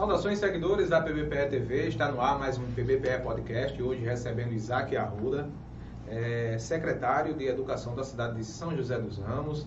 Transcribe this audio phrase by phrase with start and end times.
[0.00, 1.88] Saudações, seguidores da PBPE TV.
[1.88, 3.82] Está no ar mais um PBPE Podcast.
[3.82, 5.46] Hoje recebendo Isaac Arruda,
[6.08, 9.66] é, secretário de Educação da cidade de São José dos Ramos,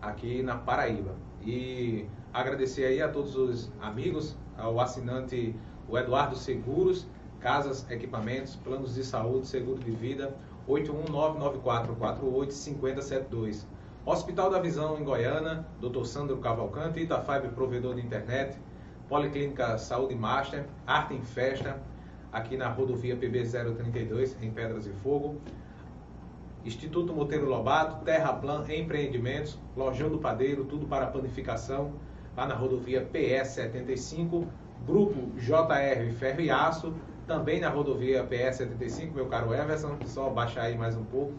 [0.00, 1.16] aqui na Paraíba.
[1.44, 5.52] E agradecer aí a todos os amigos, ao assinante
[5.88, 7.04] o Eduardo Seguros,
[7.40, 10.32] Casas, Equipamentos, Planos de Saúde, Seguro de Vida,
[10.68, 13.66] 81994485072.
[14.04, 16.04] Hospital da Visão em Goiânia, Dr.
[16.04, 18.56] Sandro Cavalcante, Itafibre Provedor de Internet,
[19.08, 21.80] Policlínica Saúde Master, Arte em Festa,
[22.32, 25.40] aqui na rodovia PB 032, em Pedras e Fogo.
[26.64, 31.92] Instituto Monteiro Lobato, Terraplan Empreendimentos, Lojão do Padeiro, tudo para panificação,
[32.36, 34.46] lá na rodovia PS 75,
[34.84, 36.92] Grupo JR Ferro e Aço,
[37.26, 41.34] também na rodovia PS 75, meu caro Everson, só baixar aí mais um pouco.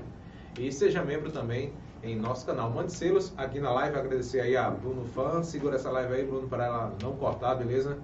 [0.58, 2.68] e seja membro também em nosso canal.
[2.70, 6.48] Mande selos aqui na live, agradecer aí a Bruno Fã, segura essa live aí, Bruno,
[6.48, 7.96] para ela não cortar, beleza?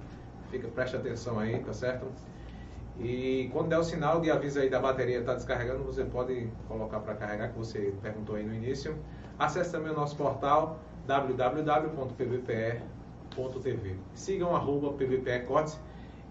[0.53, 2.07] Fica, preste atenção aí, tá certo?
[3.01, 7.01] E quando der o sinal de aviso aí da bateria está descarregando, você pode colocar
[7.01, 8.95] para carregar, que você perguntou aí no início.
[9.39, 11.57] Acesse também o nosso portal www.pbpe.tv.
[14.13, 15.81] Sigam arroba PBPE Cortes.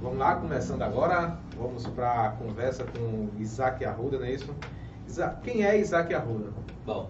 [0.00, 4.52] Vamos lá, começando agora, vamos para a conversa com Isaac Arruda, não é isso?
[5.42, 6.52] Quem é Isaac Arruda?
[6.84, 7.08] Bom,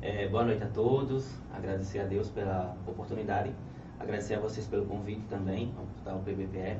[0.00, 3.54] é, boa noite a todos, agradecer a Deus pela oportunidade,
[4.00, 6.78] agradecer a vocês pelo convite também ao portal PBPE.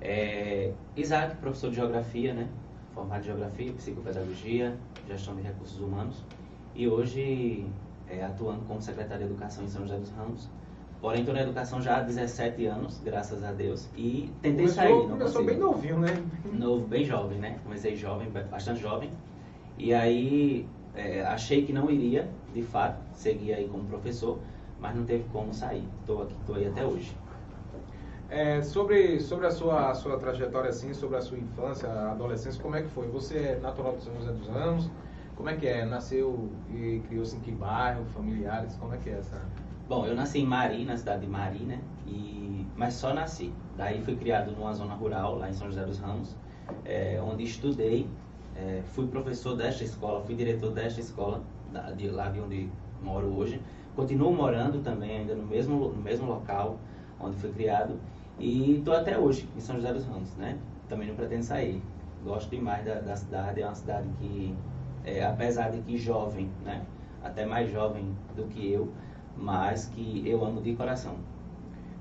[0.00, 2.48] É, Isaac, professor de Geografia, né?
[2.96, 4.74] formado em Geografia, Psicopedagogia,
[5.06, 6.24] Gestão de Recursos Humanos
[6.74, 7.66] e hoje
[8.08, 10.48] é, atuando como secretário de Educação em São José dos Ramos.
[11.00, 14.92] Porém, estou na educação já há 17 anos, graças a Deus, e tentei começou, sair.
[14.92, 16.24] Não começou bem novinho, né?
[16.54, 17.58] Novo, bem jovem, né?
[17.62, 19.10] Comecei jovem, bastante jovem.
[19.76, 24.38] E aí é, achei que não iria, de fato, seguir aí como professor,
[24.80, 25.86] mas não teve como sair.
[26.00, 27.16] Estou aqui, estou aí até hoje.
[28.28, 32.74] É, sobre, sobre a sua, a sua trajetória, assim, sobre a sua infância, adolescência, como
[32.74, 33.06] é que foi?
[33.08, 34.90] Você é natural de São José dos Ramos?
[35.36, 35.84] Como é que é?
[35.84, 38.04] Nasceu e criou-se em que bairro?
[38.06, 38.74] Familiares?
[38.76, 39.40] Como é que é essa?
[39.88, 41.80] Bom, eu nasci em Mari, na cidade de Mari, né?
[42.06, 43.52] E, mas só nasci.
[43.76, 46.34] Daí fui criado numa zona rural, lá em São José dos Ramos,
[46.84, 48.08] é, onde estudei
[48.56, 51.42] é, fui professor desta escola, fui diretor desta escola,
[51.72, 52.70] da, de lá de onde
[53.02, 53.60] moro hoje.
[53.96, 56.78] Continuo morando também ainda no mesmo, no mesmo local
[57.18, 57.98] onde fui criado.
[58.38, 60.58] E estou até hoje em São José dos Ramos, né?
[60.86, 61.82] Também não pretendo sair.
[62.22, 64.54] Gosto demais da, da cidade, é uma cidade que,
[65.02, 66.84] é, apesar de que jovem, né?
[67.24, 68.92] Até mais jovem do que eu,
[69.34, 71.16] mas que eu amo de coração.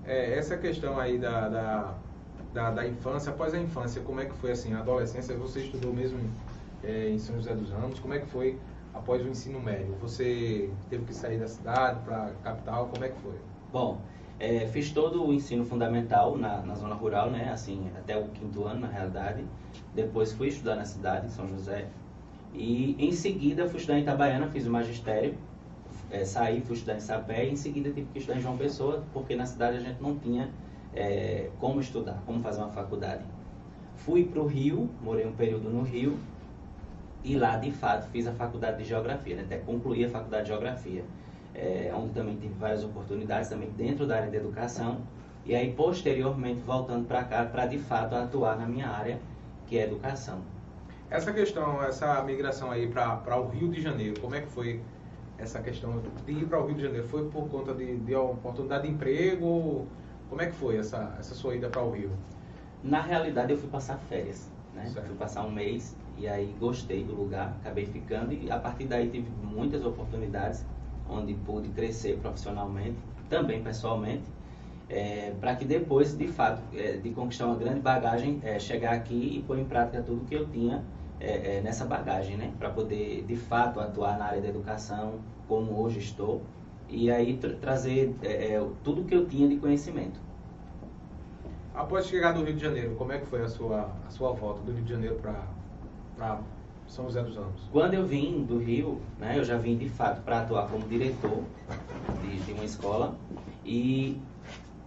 [0.06, 1.94] É, essa questão aí da, da,
[2.54, 5.36] da, da, infância, após a infância, como é que foi assim, a adolescência?
[5.38, 6.20] Você estudou mesmo
[6.84, 8.60] é, em São José dos Ramos, como é que foi
[8.96, 9.96] após o ensino médio?
[10.02, 13.36] Você teve que sair da cidade para a capital, como é que foi?
[13.72, 14.00] Bom,
[14.40, 18.66] é, fiz todo o ensino fundamental na, na zona rural, né, assim, até o quinto
[18.66, 19.44] ano, na realidade.
[19.94, 21.88] Depois fui estudar na cidade, em São José.
[22.54, 25.36] E em seguida fui estudar em Itabaiana, fiz o magistério.
[26.10, 29.04] É, saí, fui estudar em Sapé e em seguida tive que estudar em João Pessoa,
[29.12, 30.50] porque na cidade a gente não tinha
[30.94, 33.24] é, como estudar, como fazer uma faculdade.
[33.96, 36.18] Fui para o Rio, morei um período no Rio
[37.26, 39.42] e lá de fato fiz a faculdade de Geografia, né?
[39.42, 41.04] até concluí a faculdade de Geografia,
[41.56, 45.00] é, onde também tive várias oportunidades também dentro da área de educação
[45.44, 49.20] e aí posteriormente voltando para cá para de fato atuar na minha área
[49.66, 50.40] que é educação.
[51.10, 54.82] Essa questão, essa migração aí para o Rio de Janeiro, como é que foi
[55.40, 57.08] essa questão de ir para o Rio de Janeiro?
[57.08, 59.88] Foi por conta de, de uma oportunidade de emprego
[60.30, 62.12] Como é que foi essa, essa sua ida para o Rio?
[62.84, 64.86] Na realidade, eu fui passar férias, né?
[64.86, 65.08] Certo.
[65.08, 69.10] Fui passar um mês e aí gostei do lugar, acabei ficando e a partir daí
[69.10, 70.66] tive muitas oportunidades
[71.10, 72.98] onde pude crescer profissionalmente,
[73.30, 74.24] também pessoalmente,
[74.90, 79.38] é, para que depois, de fato, é, de conquistar uma grande bagagem, é, chegar aqui
[79.38, 80.84] e pôr em prática tudo que eu tinha
[81.64, 82.52] nessa bagagem, né?
[82.60, 85.14] Para poder, de fato, atuar na área da educação,
[85.48, 86.42] como hoje estou,
[86.90, 88.14] e aí tra trazer
[88.84, 90.20] tudo que eu tinha de conhecimento.
[91.74, 94.62] Após chegar do Rio de Janeiro, como é que foi a sua, a sua volta
[94.62, 95.42] do Rio de Janeiro para
[96.88, 97.62] São José dos Ramos?
[97.72, 101.44] Quando eu vim do Rio, né, eu já vim de fato para atuar como diretor
[102.22, 103.16] de, de uma escola
[103.66, 104.18] e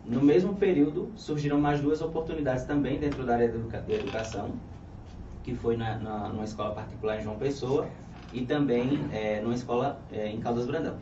[0.07, 4.53] no mesmo período surgiram mais duas oportunidades também dentro da área de educação,
[5.43, 7.87] que foi na, na, numa escola particular em João Pessoa
[8.33, 10.97] e também é, numa escola é, em Caldas Brandão.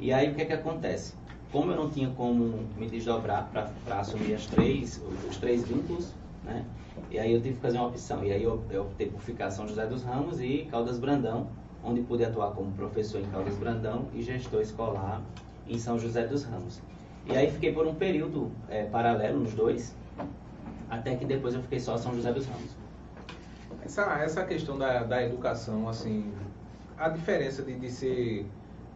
[0.00, 1.14] E aí o que é que acontece?
[1.52, 6.12] Como eu não tinha como me desdobrar para assumir as três, os três vínculos,
[6.44, 6.64] né?
[7.10, 8.24] E aí eu tive que fazer uma opção.
[8.24, 11.48] E aí eu, eu optei por ficar São José dos Ramos e Caldas Brandão,
[11.84, 15.22] onde pude atuar como professor em Caldas Brandão e gestor escolar
[15.68, 16.80] em São José dos Ramos.
[17.26, 19.94] E aí fiquei por um período é, paralelo nos dois,
[20.90, 22.76] até que depois eu fiquei só São José dos Ramos.
[23.84, 26.32] Essa, essa questão da, da educação, assim,
[26.98, 28.46] a diferença de, de ser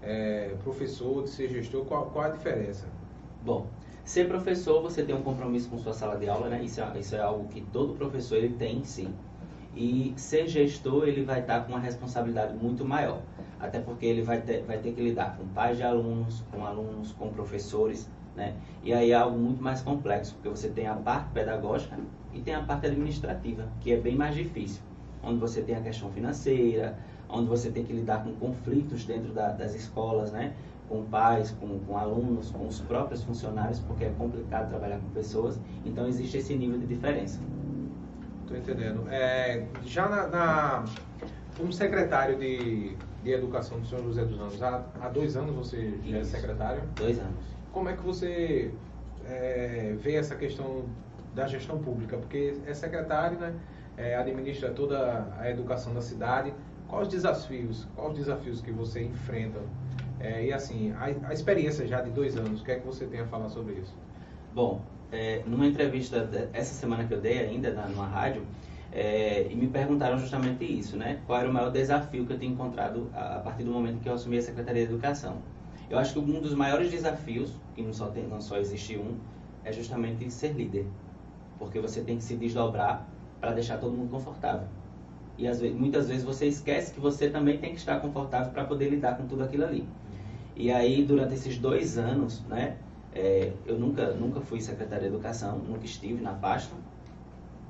[0.02, 2.86] é, professor, de ser gestor, qual, qual a diferença?
[3.44, 3.66] Bom,
[4.06, 6.62] ser professor você tem um compromisso com sua sala de aula, né?
[6.62, 9.08] Isso é, isso é algo que todo professor ele tem em si.
[9.74, 13.20] E ser gestor ele vai estar com uma responsabilidade muito maior,
[13.60, 17.12] até porque ele vai ter, vai ter que lidar com pais de alunos, com alunos,
[17.12, 18.54] com professores, né?
[18.82, 21.98] E aí é algo muito mais complexo, porque você tem a parte pedagógica
[22.32, 24.80] e tem a parte administrativa, que é bem mais difícil,
[25.22, 26.96] onde você tem a questão financeira,
[27.28, 30.54] onde você tem que lidar com conflitos dentro da, das escolas, né?
[30.88, 35.58] Com pais, com, com, alunos, com os próprios funcionários, porque é complicado trabalhar com pessoas.
[35.84, 37.40] Então existe esse nível de diferença.
[38.42, 39.06] Estou entendendo.
[39.10, 40.84] É, já na, na,
[41.56, 45.98] como secretário de, de Educação do Senhor José dos Anos, há, há dois anos você
[46.04, 46.82] já é secretário?
[46.94, 47.56] Dois anos.
[47.72, 48.72] Como é que você
[49.24, 50.84] é, vê essa questão
[51.34, 52.16] da gestão pública?
[52.16, 53.54] Porque é secretário, né?
[53.96, 56.52] É, administra toda a educação da cidade,
[56.88, 59.60] Quais os desafios, quais os desafios que você enfrenta?
[60.18, 63.06] É, e assim, a, a, experiência já de dois anos, o que é que você
[63.06, 63.94] tem a falar sobre isso?
[64.54, 64.80] Bom,
[65.12, 68.42] é, numa entrevista essa semana que eu dei ainda na, numa rádio,
[68.92, 71.20] é, e me perguntaram justamente isso, né?
[71.26, 74.08] Qual era o maior desafio que eu tinha encontrado a, a, partir do momento que
[74.08, 75.36] eu assumi a Secretaria de Educação?
[75.90, 79.16] Eu acho que um dos maiores desafios, que não só, tem, não só existe um,
[79.64, 80.86] é justamente ser líder.
[81.58, 83.06] Porque você tem que se desdobrar
[83.40, 84.66] para deixar todo mundo confortável.
[85.38, 88.64] E às vezes, muitas vezes você esquece que você também tem que estar confortável para
[88.64, 89.86] poder lidar com tudo aquilo ali.
[90.56, 92.76] E aí, durante esses dois anos, né,
[93.14, 96.74] é, eu nunca, nunca fui secretário de educação, nunca estive na pasta,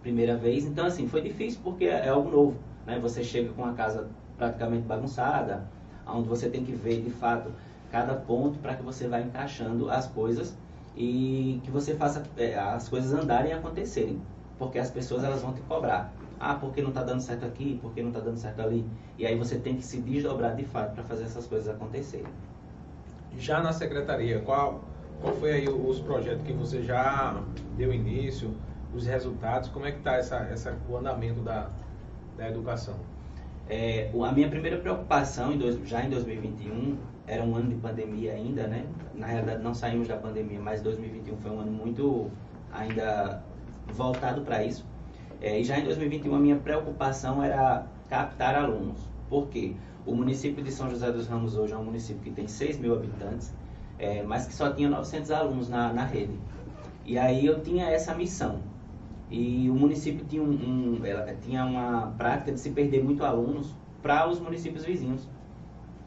[0.02, 0.64] primeira vez.
[0.64, 2.56] Então, assim, foi difícil porque é algo novo.
[2.86, 2.96] Né?
[3.00, 5.68] Você chega com a casa praticamente bagunçada,
[6.06, 7.50] onde você tem que ver, de fato,
[7.90, 10.56] cada ponto para que você vá encaixando as coisas
[10.96, 14.20] e que você faça é, as coisas andarem e acontecerem.
[14.58, 16.12] Porque as pessoas elas vão te cobrar.
[16.38, 18.84] Ah, porque não está dando certo aqui, porque não está dando certo ali.
[19.18, 22.26] E aí você tem que se desdobrar de fato para fazer essas coisas acontecerem.
[23.38, 24.84] Já na secretaria, qual,
[25.20, 27.42] qual foi aí os projetos que você já
[27.76, 28.54] deu início,
[28.94, 31.70] os resultados, como é que está essa, essa, o andamento da,
[32.37, 32.96] da educação?
[33.68, 36.96] É, a minha primeira preocupação, em dois, já em 2021,
[37.26, 38.87] era um ano de pandemia ainda, né?
[39.14, 42.30] Na realidade não saímos da pandemia, mas 2021 foi um ano muito
[42.72, 43.42] ainda
[43.92, 44.84] voltado para isso
[45.40, 48.99] é, e já em 2021 a minha preocupação era captar alunos.
[49.28, 49.75] Por quê?
[50.06, 52.94] O município de São José dos Ramos hoje é um município que tem 6 mil
[52.94, 53.52] habitantes,
[53.98, 56.38] é, mas que só tinha 900 alunos na, na rede.
[57.04, 58.60] E aí eu tinha essa missão.
[59.28, 61.02] E o município tinha, um, um
[61.42, 65.28] tinha uma prática de se perder muito alunos para os municípios vizinhos.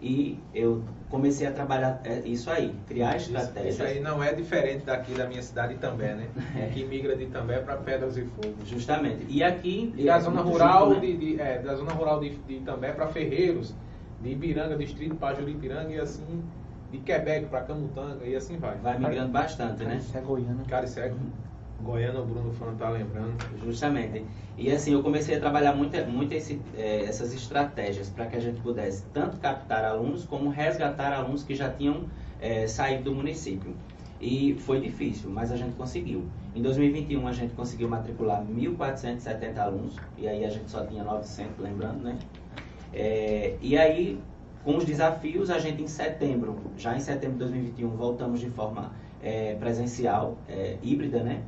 [0.02, 3.74] E eu comecei a trabalhar é, isso aí, criar estratégias.
[3.74, 6.28] Isso aí não é diferente daqui da minha cidade também, né?
[6.56, 6.68] É.
[6.68, 8.56] Que migra de També para Pedras e Fogo.
[8.66, 9.26] Justamente.
[9.28, 9.94] E aqui.
[9.98, 11.08] E da zona rural junto, né?
[11.08, 13.76] de, de é, da zona rural de, de para Ferreiros,
[14.22, 16.44] de Ibiranga, distrito para Juripiranga e assim
[16.92, 18.78] de Quebec para Camutanga e assim vai.
[18.78, 19.92] Vai migrando bastante, né?
[19.92, 20.66] Caricé, Goiânia.
[20.68, 21.14] Caricé,
[21.82, 23.36] Goiânia, o Bruno Fano tá lembrando.
[23.64, 24.26] Justamente.
[24.58, 28.40] E assim, eu comecei a trabalhar muito, muito esse, é, essas estratégias para que a
[28.40, 32.06] gente pudesse tanto captar alunos como resgatar alunos que já tinham
[32.42, 33.74] é, saído do município.
[34.20, 36.26] E foi difícil, mas a gente conseguiu.
[36.54, 41.58] Em 2021 a gente conseguiu matricular 1.470 alunos, e aí a gente só tinha 900,
[41.58, 42.20] lembrando, né?
[42.94, 44.20] É, e aí,
[44.64, 48.92] com os desafios, a gente em setembro, já em setembro de 2021, voltamos de forma
[49.22, 51.42] é, presencial, é, híbrida, né?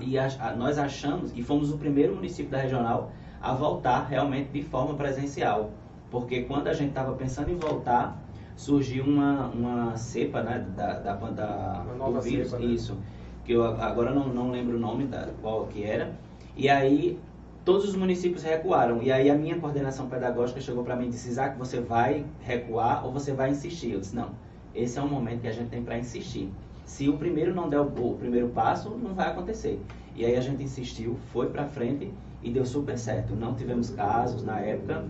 [0.00, 4.50] E a, a, nós achamos, e fomos o primeiro município da regional a voltar realmente
[4.50, 5.70] de forma presencial.
[6.10, 8.20] Porque quando a gente estava pensando em voltar,
[8.56, 12.72] surgiu uma, uma cepa né, da, da, da do vírus, cepa, né?
[12.72, 12.98] isso,
[13.44, 16.12] que eu agora não, não lembro o nome da qual que era.
[16.56, 17.18] E aí
[17.64, 19.02] todos os municípios recuaram.
[19.02, 23.04] E aí a minha coordenação pedagógica chegou para mim e disse, Isaac, você vai recuar
[23.04, 23.92] ou você vai insistir?
[23.92, 24.30] Eu disse, não,
[24.74, 26.50] esse é um momento que a gente tem para insistir.
[26.84, 29.80] Se o primeiro não der o, o, primeiro passo, não vai acontecer.
[30.16, 32.12] E aí a gente insistiu, foi para frente
[32.42, 33.34] e deu super certo.
[33.34, 35.04] Não tivemos casos na época,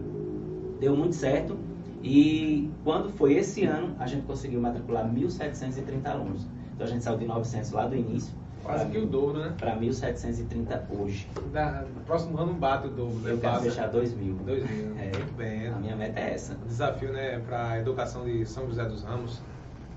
[0.79, 1.57] deu muito certo.
[2.03, 6.47] E quando foi esse ano, a gente conseguiu matricular 1.730 alunos.
[6.75, 9.55] Então a gente saiu de 900 lá do início Quase que o dobro, né?
[9.59, 11.29] Para 1.730 hoje.
[11.53, 13.19] Da, no próximo ano bate o dobro.
[13.21, 13.33] Né?
[13.33, 14.39] Eu quero fechar 2.000.
[14.45, 15.67] 2.000, é, muito bem.
[15.69, 16.55] A minha meta é essa.
[16.55, 19.41] O desafio, né, para a educação de São José dos Ramos.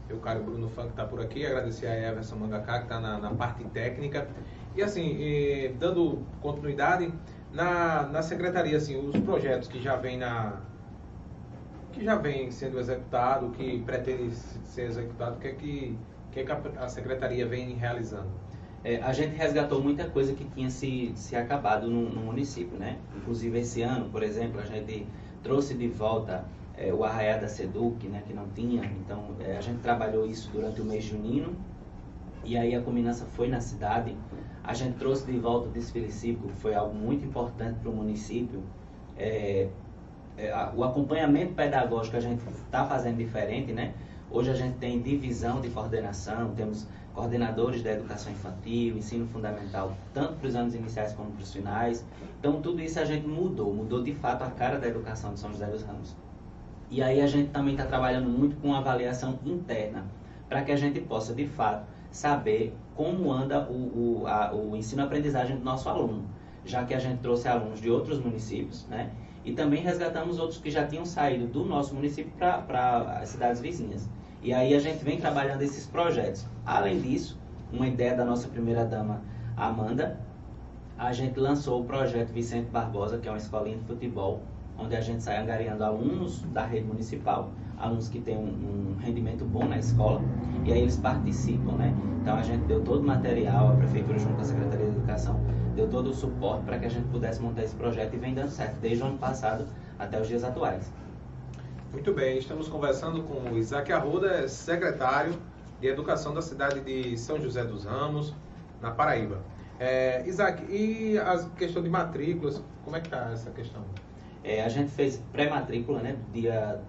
[0.10, 1.46] Eu, cara, o Bruno Funk está por aqui.
[1.46, 4.28] Agradecer a Everson Mangacá, que está na, na, parte técnica.
[4.76, 5.18] E, assim,
[5.80, 7.14] dando continuidade,
[7.52, 10.62] na, na secretaria, assim, os projetos que já vêm na
[11.94, 15.98] que já vem sendo executado, que pretende ser executado, o que é que,
[16.32, 18.43] que, é que a secretaria vem realizando?
[18.84, 22.98] É, a gente resgatou muita coisa que tinha se, se acabado no, no, município, né?
[23.16, 25.08] Inclusive esse ano, por exemplo, a gente
[25.42, 26.46] trouxe de volta
[26.78, 28.22] é, o Arraiá da Seduc, né?
[28.28, 28.84] Que não tinha.
[28.84, 31.56] Então, é, a gente trabalhou isso durante o mês junino.
[32.44, 34.18] E aí a combinança foi na cidade.
[34.62, 37.96] A gente trouxe de volta o desfile cívico, que foi algo muito importante para o
[37.96, 38.62] município.
[39.18, 39.70] É,
[40.38, 43.94] é, o acompanhamento pedagógico a gente está fazendo diferente, né?
[44.30, 50.34] Hoje a gente tem divisão de coordenação, temos coordenadores da educação infantil, ensino fundamental, tanto
[50.36, 52.06] para os anos iniciais como para os finais.
[52.40, 55.52] Então, tudo isso a gente mudou, mudou de fato a cara da educação de São
[55.52, 56.16] José dos Ramos.
[56.90, 60.06] E aí a gente também está trabalhando muito com avaliação interna,
[60.50, 65.58] para que a gente possa, de fato, saber como anda o, o, a, o ensino-aprendizagem
[65.58, 66.26] do nosso aluno,
[66.64, 69.12] já que a gente trouxe alunos de outros municípios, né?
[69.44, 74.08] E também resgatamos outros que já tinham saído do nosso município para as cidades vizinhas.
[74.42, 76.46] E aí a gente vem trabalhando esses projetos.
[76.66, 77.38] Além disso,
[77.72, 79.22] uma ideia da nossa primeira dama,
[79.58, 80.20] Amanda,
[80.98, 84.42] a gente lançou o projeto Vicente Barbosa, que é uma escolinha de futebol,
[84.78, 89.44] onde a gente sai angariando alunos da rede municipal, alunos que têm um, um, rendimento
[89.44, 90.22] bom na escola,
[90.64, 91.94] e aí eles participam, né?
[92.22, 95.40] Então a gente deu todo o material, a prefeitura junto com a Secretaria de Educação
[95.76, 98.50] deu todo o suporte para que a gente pudesse montar esse projeto e vem dando
[98.50, 99.66] certo, desde o ano passado
[99.98, 100.92] até os dias atuais.
[101.92, 105.34] Muito bem, estamos conversando com o Isaac Arruda, secretário
[105.84, 108.34] de Educação da cidade de São José dos Ramos,
[108.82, 109.44] na Paraíba.
[109.78, 113.84] É, Isaac, e a questão de matrículas, como é que está essa questão?
[114.46, 116.80] É, a gente fez pré-matrícula, né, do dia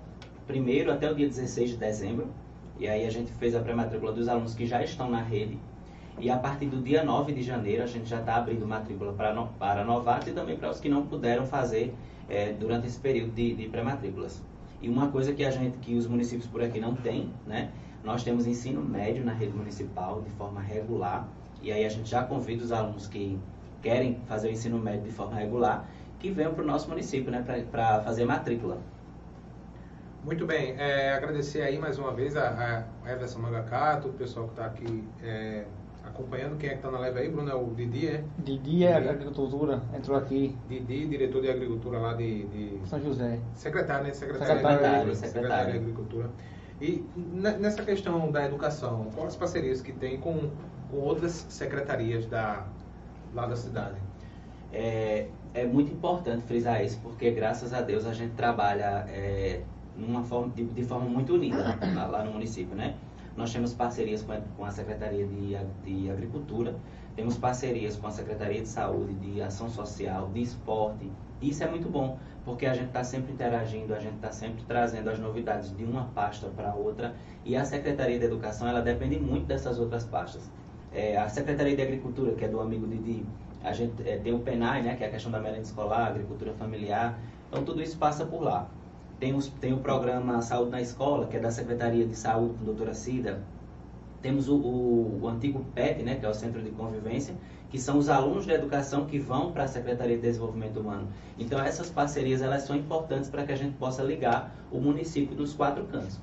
[0.48, 2.28] 1 até o dia 16 de dezembro,
[2.78, 5.58] e aí a gente fez a pré-matrícula dos alunos que já estão na rede,
[6.20, 9.34] e a partir do dia 9 de janeiro a gente já está abrindo matrícula para,
[9.34, 11.92] no, para novatos e também para os que não puderam fazer
[12.28, 14.40] é, durante esse período de, de pré-matrículas.
[14.80, 17.72] E uma coisa que a gente, que os municípios por aqui não têm, né?
[18.04, 21.26] Nós temos ensino médio na rede municipal de forma regular.
[21.62, 23.38] E aí a gente já convida os alunos que
[23.82, 27.44] querem fazer o ensino médio de forma regular que venham para o nosso município, né?
[27.70, 28.78] Para fazer matrícula.
[30.24, 34.52] Muito bem, é, agradecer aí mais uma vez a, a Everson Magacato, o pessoal que
[34.52, 35.66] está aqui é,
[36.02, 36.56] acompanhando.
[36.56, 37.50] Quem é que está na live aí, Bruno?
[37.50, 38.24] É o Didi, é?
[38.38, 40.56] Didi é Agricultura, entrou aqui.
[40.66, 42.46] Didi, diretor de Agricultura lá de...
[42.46, 42.80] de...
[42.86, 43.38] São José.
[43.52, 44.14] Secretário, né?
[44.14, 46.30] Secretário, secretário, de, Agricultura, secretário de Agricultura.
[46.80, 50.50] E nessa questão da educação, quais as parcerias que tem com,
[50.90, 52.66] com outras secretarias da,
[53.32, 53.96] lá da cidade?
[54.72, 59.62] É, é muito importante frisar isso, porque graças a Deus a gente trabalha é,
[59.96, 62.96] numa forma, de, de forma muito unida lá, lá no município, né?
[63.36, 66.74] Nós temos parcerias com a, com a Secretaria de, de Agricultura,
[67.16, 71.10] temos parcerias com a Secretaria de Saúde, de Ação Social, de Esporte.
[71.40, 75.08] Isso é muito bom, porque a gente está sempre interagindo, a gente está sempre trazendo
[75.08, 77.14] as novidades de uma pasta para outra.
[77.44, 80.50] E a Secretaria de Educação, ela depende muito dessas outras pastas.
[80.92, 83.24] É, a Secretaria de Agricultura, que é do amigo Didi,
[83.62, 86.52] a gente é, tem o PENAI, né, que é a questão da merenda escolar, agricultura
[86.52, 87.18] familiar.
[87.48, 88.68] Então, tudo isso passa por lá.
[89.18, 92.62] Tem, os, tem o programa Saúde na Escola, que é da Secretaria de Saúde, com
[92.62, 93.42] a doutora Cida.
[94.24, 97.34] Temos o, o, o antigo PET, né, que é o Centro de Convivência,
[97.68, 101.08] que são os alunos de educação que vão para a Secretaria de Desenvolvimento Humano.
[101.38, 105.52] Então, essas parcerias elas são importantes para que a gente possa ligar o município dos
[105.52, 106.18] quatro cantos.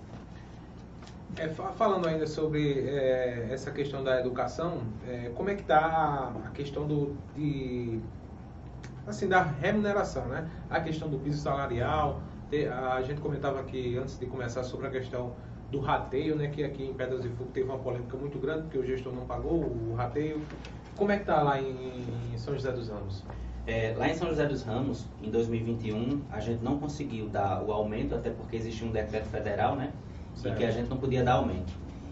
[1.38, 6.50] É, falando ainda sobre é, essa questão da educação, é, como é que está a
[6.56, 8.00] questão do, de,
[9.06, 10.50] assim, da remuneração, né?
[10.72, 12.20] A questão do piso salarial,
[12.96, 15.34] a gente comentava aqui antes de começar sobre a questão
[15.72, 16.50] do rateio, né?
[16.50, 19.26] Que aqui em Pedras de Fogo teve uma polêmica muito grande, porque o gestor não
[19.26, 20.42] pagou o rateio.
[20.96, 22.04] Como é que tá lá em,
[22.38, 23.24] São José dos Ramos?
[23.66, 27.72] É, lá em São José dos Ramos, em 2021, a gente não conseguiu dar o
[27.72, 29.94] aumento, até porque existia um decreto federal, né?
[30.36, 30.56] Certo.
[30.56, 31.72] E que a gente não podia dar aumento.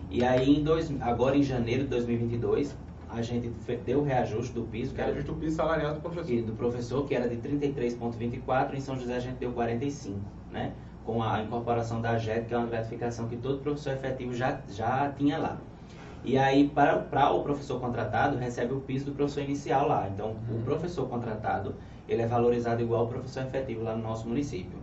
[0.09, 2.75] E aí, em dois, agora em janeiro de 2022,
[3.09, 3.51] a gente
[3.85, 6.31] deu o reajuste do piso, que Que era era justo o piso salarial do professor.
[6.31, 10.19] e do professor, que era de 33,24, em São José a gente deu 45,
[10.51, 10.73] né?
[11.09, 15.11] Com a incorporação da JET, que é uma gratificação que todo professor efetivo já, já
[15.17, 15.57] tinha lá.
[16.23, 20.07] E aí, para, para o professor contratado, recebe o piso do professor inicial lá.
[20.07, 20.59] Então, Uhum.
[20.59, 21.73] o professor contratado,
[22.07, 24.77] ele é valorizado igual ao professor efetivo lá no nosso município.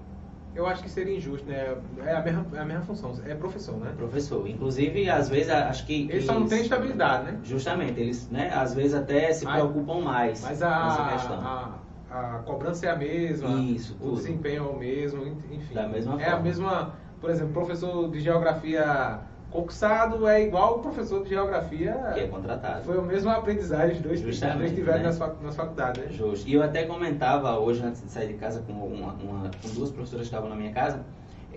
[0.53, 1.77] Eu acho que seria injusto, né?
[2.05, 3.93] É a mesma, é a mesma função, é professor, né?
[3.97, 4.49] Professor.
[4.49, 6.09] Inclusive, às vezes, acho que...
[6.11, 7.39] Ele só não eles- tem estabilidade, né?
[7.45, 11.37] Justamente, eles, né, às vezes até se preocupam mais Mas nessa a, questão.
[11.41, 11.71] a,
[12.11, 14.17] a cobrança é a mesma, Isso, o tudo.
[14.17, 15.75] desempenho é o mesmo, enfim.
[15.75, 16.45] Da mesma é a forma.
[16.45, 19.21] mesma, por exemplo, professor de geografia
[19.51, 21.93] concursado é igual o professor de geografia.
[22.15, 22.85] que é contratado.
[22.85, 25.05] Foi a mesma aprendizagem, os dois, Justamente, dois tiveram né?
[25.05, 26.11] nas, fac, nas faculdades, né?
[26.11, 26.49] Justo.
[26.49, 29.91] E eu até comentava hoje, antes de sair de casa, com, uma, uma- com duas
[29.91, 31.01] professoras que estavam na minha casa,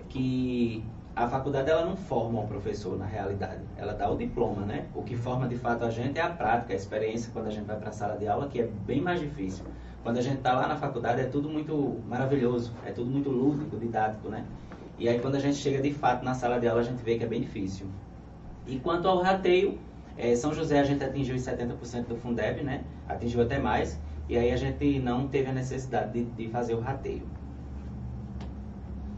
[0.08, 3.60] que a faculdade ela não forma o professor na realidade.
[3.76, 4.86] Ela dá o diploma, né?
[4.94, 7.64] O que forma de fato a gente é a prática, a experiência quando a gente
[7.66, 9.64] vai para a sala de aula, que é bem mais difícil.
[10.02, 13.76] Quando a gente está lá na faculdade é tudo muito maravilhoso, é tudo muito lúdico,
[13.76, 14.44] didático, né?
[14.98, 17.18] E aí quando a gente chega de fato na sala de aula a gente vê
[17.18, 17.86] que é bem difícil.
[18.66, 19.78] E quanto ao rateio,
[20.16, 22.84] eh, São José a gente atingiu os 70% do Fundeb, né?
[23.08, 24.00] Atingiu até mais.
[24.28, 27.26] E aí a gente não teve a necessidade de, de fazer o rateio.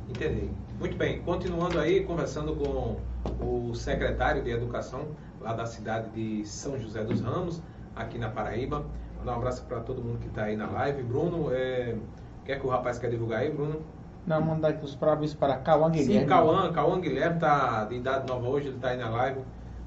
[0.08, 0.50] Entendi.
[0.78, 2.96] Muito bem, continuando aí, conversando com
[3.40, 5.08] o secretário de Educação
[5.40, 7.62] lá da cidade de São José dos Ramos,
[7.94, 8.84] aqui na Paraíba.
[9.22, 11.04] Mandar um abraço para todo mundo que está aí na live.
[11.04, 11.94] Bruno, é...
[12.44, 13.80] quer que o rapaz quer divulgar aí, Bruno?
[14.26, 16.20] Não, mandar aqui os parabéns para Cauã Guilherme.
[16.22, 19.40] Sim, Cauã, Cauã Guilherme está de idade nova hoje, ele está aí na live.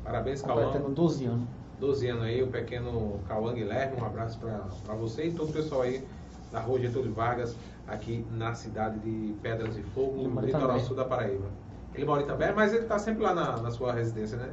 [0.06, 0.66] Parabéns, Cauã.
[0.66, 1.48] Completando 12 anos.
[1.82, 4.02] 12 anos aí, o pequeno Cauã Guilherme.
[4.02, 6.06] Um abraço para você e todo o pessoal aí
[6.52, 11.04] da Rua Getúlio Vargas, aqui na cidade de Pedras de Fogo, no litoral sul da
[11.04, 11.48] Paraíba.
[11.94, 14.50] Ele mora em Itambé, mas ele está sempre lá na, na sua residência, né?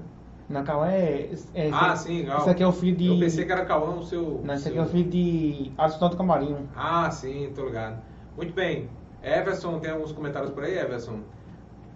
[0.49, 1.71] Na Cauã é, é.
[1.73, 2.39] ah, esse, sim, legal.
[2.41, 3.07] Esse aqui é o filho de.
[3.07, 4.41] Eu pensei que era Cauã o seu...
[4.45, 5.73] Não, esse aqui seu- é o filho de
[6.11, 6.69] do Camarinho.
[6.77, 8.03] Ah, sim, tô ligado.
[8.37, 8.89] Muito bem.
[9.23, 11.21] Everson, tem alguns comentários por aí, Everson?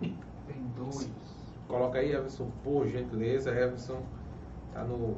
[0.01, 0.17] Tem
[0.77, 1.11] dois.
[1.69, 3.51] Coloca aí, Everson, por gentileza.
[3.51, 3.99] Everson
[4.73, 5.17] tá no.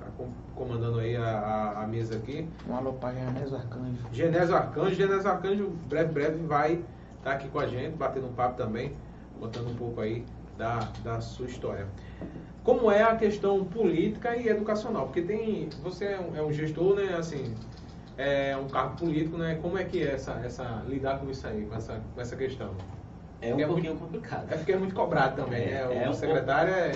[0.00, 2.48] tá com- comandando aí a, a, a mesa aqui.
[2.68, 3.98] Um alô para Genésio Arcanjo.
[4.12, 6.82] Genésio Arcanjo, Genésio Arcanjo, breve, breve vai
[7.18, 8.92] estar aqui com a gente, batendo um papo também,
[9.38, 10.24] contando um pouco aí
[10.60, 11.86] da, da sua história.
[12.62, 15.06] Como é a questão política e educacional?
[15.06, 15.70] Porque tem.
[15.82, 17.14] Você é um, é um gestor, né?
[17.18, 17.54] Assim,
[18.18, 19.58] é um cargo político, né?
[19.62, 22.70] Como é que é essa, essa lidar com isso aí, com essa, com essa questão?
[23.40, 24.52] É um É pouquinho muito- complicado.
[24.52, 26.04] É porque é muito cobrado também, É, né?
[26.04, 26.92] é O um secretário é.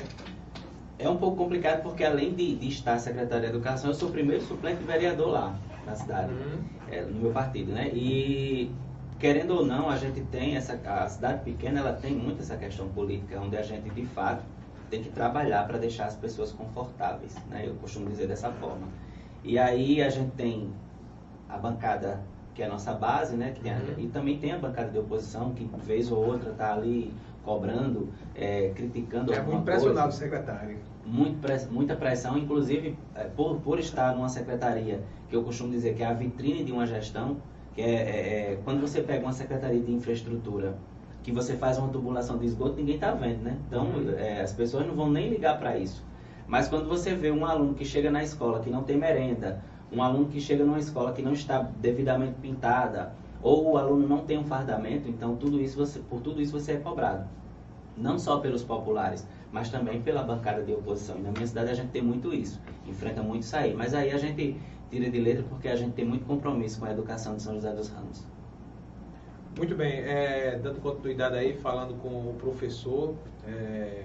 [0.96, 4.12] É um pouco complicado porque além de, de estar secretário de Educação, eu sou o
[4.12, 6.59] primeiro suplente vereador lá na cidade, Uhum.
[6.88, 7.88] é, no meu partido, né?
[7.92, 8.70] E
[9.18, 12.88] querendo ou não, a gente tem essa a cidade pequena, ela tem muito essa questão
[12.88, 14.44] política, onde a gente de fato
[14.90, 17.66] tem que trabalhar para deixar as pessoas confortáveis, né?
[17.66, 18.87] Eu costumo dizer dessa forma.
[19.42, 20.70] E aí a gente tem
[21.48, 22.20] a bancada
[22.55, 23.53] que é a nossa base, né?
[23.53, 23.94] Que a- Uhum.
[23.98, 28.70] e também tem a bancada de oposição que vez ou outra está ali cobrando, é,
[28.74, 30.79] criticando É muito coisa impressionado o secretário.
[31.05, 35.94] muito press- muita pressão, inclusive eh, por, por estar numa secretaria que eu costumo dizer
[35.94, 37.37] que é a vitrine de uma gestão,
[37.75, 40.77] que é, é- é quando você pega uma secretaria de infraestrutura,
[41.23, 43.57] que você faz uma tubulação de esgoto, ninguém está vendo, né?
[43.67, 44.11] Então Uhum.
[44.17, 46.03] eh, as pessoas não vão nem ligar para isso.
[46.47, 50.03] Mas quando você vê um aluno que chega na escola que não tem merenda, um
[50.03, 54.39] aluno que chega numa escola que não está devidamente pintada, ou o aluno não tem
[54.39, 57.25] um fardamento, então tudo isso você, por tudo isso você é cobrado
[57.97, 61.17] não só pelos populares, mas também pela bancada de oposição.
[61.17, 63.73] E na minha cidade a gente tem muito isso, enfrenta muito isso aí.
[63.73, 66.92] Mas aí a gente tira de letra porque a gente tem muito compromisso com a
[66.92, 68.27] educação de São José dos Ramos.
[69.57, 73.14] Muito bem, é, dando continuidade aí, falando com o professor,
[73.47, 74.03] é,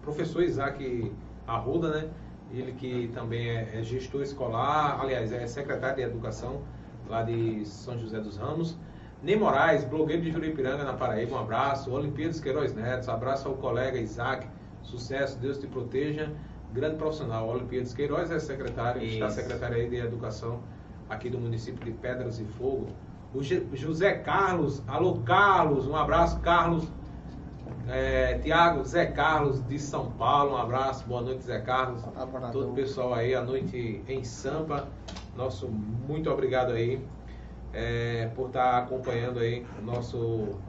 [0.00, 1.12] professor Isaac
[1.46, 2.10] Arruda, né?
[2.52, 6.62] Ele que também é, é gestor escolar, aliás, é secretário de Educação
[7.08, 8.76] lá de São José dos Ramos.
[9.22, 11.92] Ney Moraes, blogueiro de Juripiranga, na Paraíba, um abraço.
[11.92, 14.46] Olimpíadas Queiroz Neto, abraço ao colega Isaac,
[14.82, 16.30] sucesso, Deus te proteja.
[16.72, 19.34] Grande profissional, Olimpíadas Queiroz é secretário, está Isso.
[19.36, 20.60] secretário aí de Educação
[21.08, 22.88] aqui do município de Pedras e Fogo.
[23.34, 26.88] O José Carlos, alô Carlos, um abraço, Carlos.
[27.88, 32.00] É, Tiago, Zé Carlos de São Paulo, um abraço, boa noite, Zé Carlos.
[32.02, 32.52] Colaborador.
[32.52, 34.88] Todo o pessoal aí, a noite em Sampa.
[35.36, 37.04] Nosso muito obrigado aí
[37.72, 40.60] é, por estar acompanhando aí o nosso, o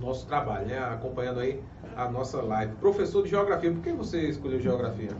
[0.00, 0.78] nosso trabalho, né?
[0.78, 1.62] Acompanhando aí
[1.96, 2.74] a nossa live.
[2.76, 5.10] Professor de Geografia, por que você escolheu Geografia?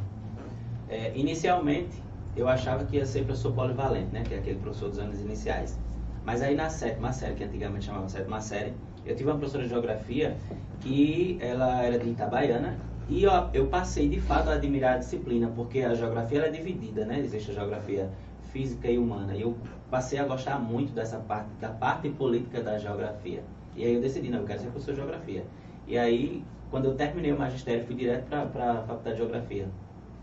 [0.88, 2.02] É, inicialmente,
[2.37, 4.22] eu achava que ia ser professor polivalente, né?
[4.26, 5.78] Que é aquele professor dos anos iniciais.
[6.24, 8.72] Mas aí na sétima série, que antigamente chamava sétima série,
[9.04, 10.37] eu tive uma professora de Geografia
[10.80, 12.76] que ela era de Itabaiana
[13.08, 16.50] e ó, eu passei de fato a admirar a disciplina, porque a geografia ela é
[16.50, 17.20] dividida, né?
[17.20, 18.10] Existe a geografia
[18.50, 19.34] física e humana.
[19.34, 19.56] E eu
[19.90, 23.42] passei a gostar muito dessa parte, da parte política da geografia.
[23.76, 25.44] E aí eu decidi, não, eu quero ser professor de geografia.
[25.86, 28.42] E aí, quando eu terminei o magistério, fui direto para
[28.72, 29.68] a faculdade de geografia.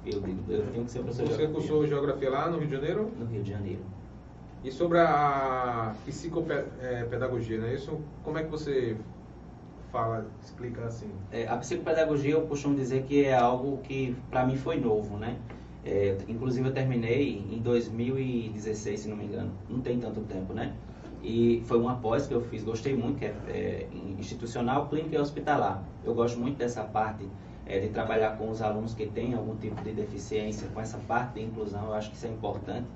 [0.06, 0.14] Eu
[0.50, 1.48] eu tenho que ser professor de Você geografia.
[1.50, 3.12] cursou Geografia lá no Rio de Janeiro?
[3.20, 3.82] No Rio de Janeiro.
[4.64, 7.74] E sobre a psicopedagogia, né?
[7.74, 8.96] Isso, como é que você
[9.92, 11.10] fala, explica assim?
[11.32, 15.38] É, a psicopedagogia eu costumo dizer que é algo que para mim foi novo, né?
[15.84, 19.52] É, inclusive eu terminei em 2016, se não me engano.
[19.70, 20.74] Não tem tanto tempo, né?
[21.24, 23.88] E foi uma pós que eu fiz, gostei muito, que é, é
[24.20, 25.84] institucional, clínica e hospitalar.
[26.04, 27.28] Eu gosto muito dessa parte
[27.66, 31.36] é, de trabalhar com os alunos que têm algum tipo de deficiência, com essa parte
[31.36, 32.88] de inclusão, eu acho que isso é importante,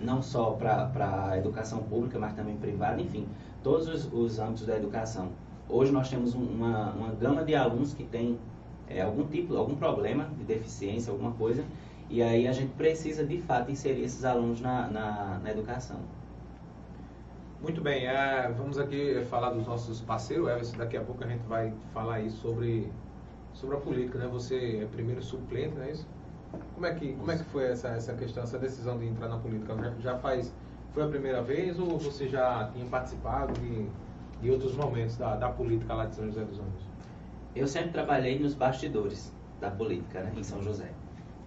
[0.00, 3.26] não só para a educação pública, mas também privada, enfim,
[3.62, 5.28] todos os, os âmbitos da educação.
[5.68, 8.38] Hoje nós temos um, uma, uma gama de alunos que têm
[8.88, 11.64] é, algum tipo, algum problema de deficiência, alguma coisa,
[12.10, 15.98] e aí a gente precisa de fato inserir esses alunos na, na, na educação.
[17.64, 21.46] Muito bem, é, vamos aqui falar dos nossos parceiros, Everson, daqui a pouco a gente
[21.46, 22.92] vai falar aí sobre,
[23.54, 24.26] sobre a política, né?
[24.26, 26.06] Você é primeiro suplente, não é isso?
[26.74, 29.38] Como é que, como é que foi essa, essa questão, essa decisão de entrar na
[29.38, 29.74] política?
[29.76, 30.52] Já, já faz,
[30.92, 33.88] foi a primeira vez ou você já tinha participado de,
[34.42, 36.84] de outros momentos da, da política lá de São José dos Anjos?
[37.56, 40.90] Eu sempre trabalhei nos bastidores da política, né, em São José.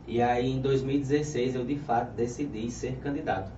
[0.07, 3.51] E aí, em 2016, eu de fato decidi ser candidato.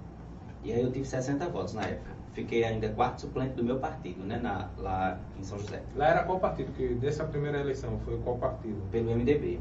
[0.62, 2.19] E aí eu tive 60 votos na época.
[2.40, 5.82] Fiquei ainda quarto suplente do meu partido, né, na, lá em São José.
[5.96, 6.72] Lá era qual partido?
[6.74, 8.82] Que dessa primeira eleição foi qual partido?
[8.92, 9.60] Pelo MDB.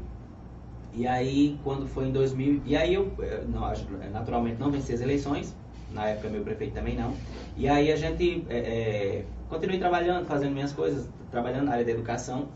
[0.93, 2.61] E aí, quando foi em 2000...
[2.65, 5.55] E aí eu, eh, não, acho- naturalmente, não venci as eleições.
[5.91, 7.13] Na época, meu prefeito também não.
[7.55, 8.45] E aí a gente...
[8.49, 11.07] É, é, continuei trabalhando, fazendo minhas coisas.
[11.31, 12.47] Trabalhando na área da educação.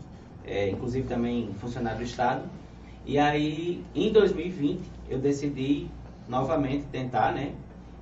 [0.44, 2.42] é, inclusive também funcionário do Estado.
[3.04, 5.88] E aí, em 2020, eu decidi
[6.28, 7.54] novamente tentar, né?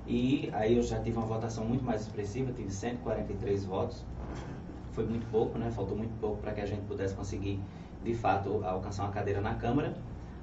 [0.05, 4.03] E aí eu já tive uma votação muito mais expressiva, tive 143 votos.
[4.91, 5.71] Foi muito pouco, né?
[5.71, 7.59] Faltou muito pouco para que a gente pudesse conseguir,
[8.03, 9.95] de fato, alcançar uma cadeira na Câmara.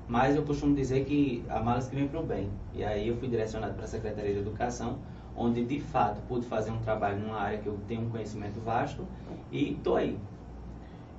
[0.08, 2.50] Mas eu costumo dizer que há males que vem para o bem.
[2.74, 4.98] E aí eu fui direcionado para a Secretaria de Educação,
[5.36, 9.06] onde de fato pude fazer um trabalho numa área que eu tenho um conhecimento vasto
[9.52, 10.18] e estou aí.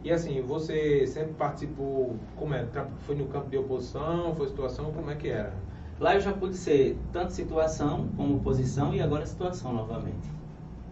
[0.04, 2.68] E assim, você sempre participou, como é?
[3.06, 5.54] Foi no campo de oposição, foi situação, como é que era?
[6.02, 10.28] Lá eu já pude ser tanto situação como oposição e agora situação novamente.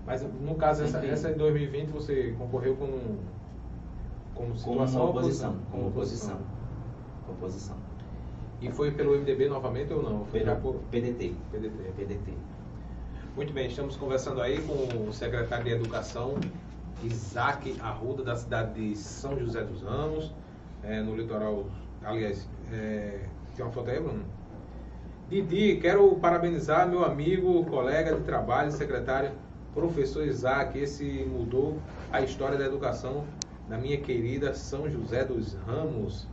[0.05, 2.85] Mas no caso, essa, essa em 2020 você concorreu com
[4.35, 5.57] como Como situação ou oposição.
[5.71, 6.37] Como oposição.
[7.27, 7.75] Oposição.
[8.61, 10.25] E foi pelo MDB novamente ou não?
[10.25, 11.33] Foi já Pelo por PDT.
[11.51, 11.91] PDT.
[11.97, 12.33] PDT.
[13.35, 16.35] Muito bem, estamos conversando aí com o secretário de Educação,
[17.03, 20.31] Isaac Arruda, da cidade de São José dos Ramos,
[20.83, 21.65] é, no litoral.
[22.03, 24.23] Aliás, é, tem uma foto aí, Bruno?
[25.29, 29.31] Didi, quero parabenizar meu amigo, colega de trabalho, secretário,
[29.75, 30.75] professor Isaac.
[30.75, 31.77] Esse mudou
[32.11, 33.25] a história da educação
[33.67, 36.27] na minha querida São José dos Ramos.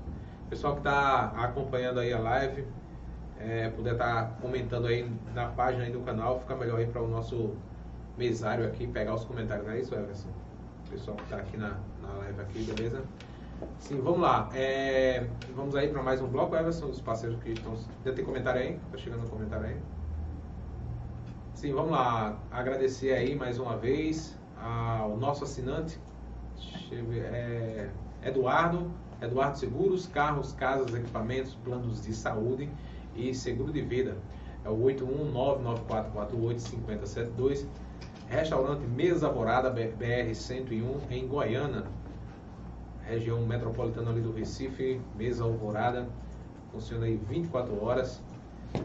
[0.48, 2.64] Pessoal que está acompanhando aí a live,
[3.38, 7.06] é, puder estar comentando aí na página aí do canal, fica melhor aí para o
[7.06, 7.54] nosso
[8.16, 10.30] mesário aqui pegar os comentários, não é isso, Everson?
[10.88, 13.02] Pessoal que está aqui na, na live aqui, beleza?
[13.78, 14.48] Sim, vamos lá.
[14.54, 17.74] É, vamos aí para mais um bloco, Everson, os parceiros que estão.
[18.04, 18.78] Já tem comentário aí?
[18.90, 19.76] Tá chegando o comentário aí?
[21.54, 22.38] Sim, vamos lá.
[22.50, 25.98] Agradecer aí mais uma vez ao nosso assinante,
[26.92, 27.88] é,
[28.22, 28.90] Eduardo,
[29.22, 32.68] Eduardo Seguros, carros, casas, equipamentos, planos de saúde
[33.14, 34.18] e seguro de vida.
[34.64, 37.66] É o 81994485072.
[38.28, 41.84] Restaurante Mesa Alvorada BR 101 em Goiânia,
[43.06, 46.08] região metropolitana ali do Recife, Mesa Alvorada.
[46.72, 48.20] Funciona aí 24 horas.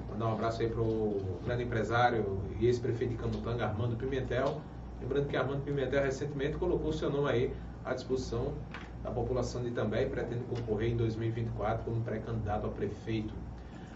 [0.10, 4.62] Mandar um abraço aí pro grande empresário e ex-prefeito de Camutanga, Armando Pimentel.
[5.02, 7.54] Lembrando que Armando Pimentel recentemente colocou o seu nome aí
[7.84, 8.54] à disposição
[9.04, 13.34] da população de Itambé e pretende concorrer em 2024 como pré-candidato a prefeito.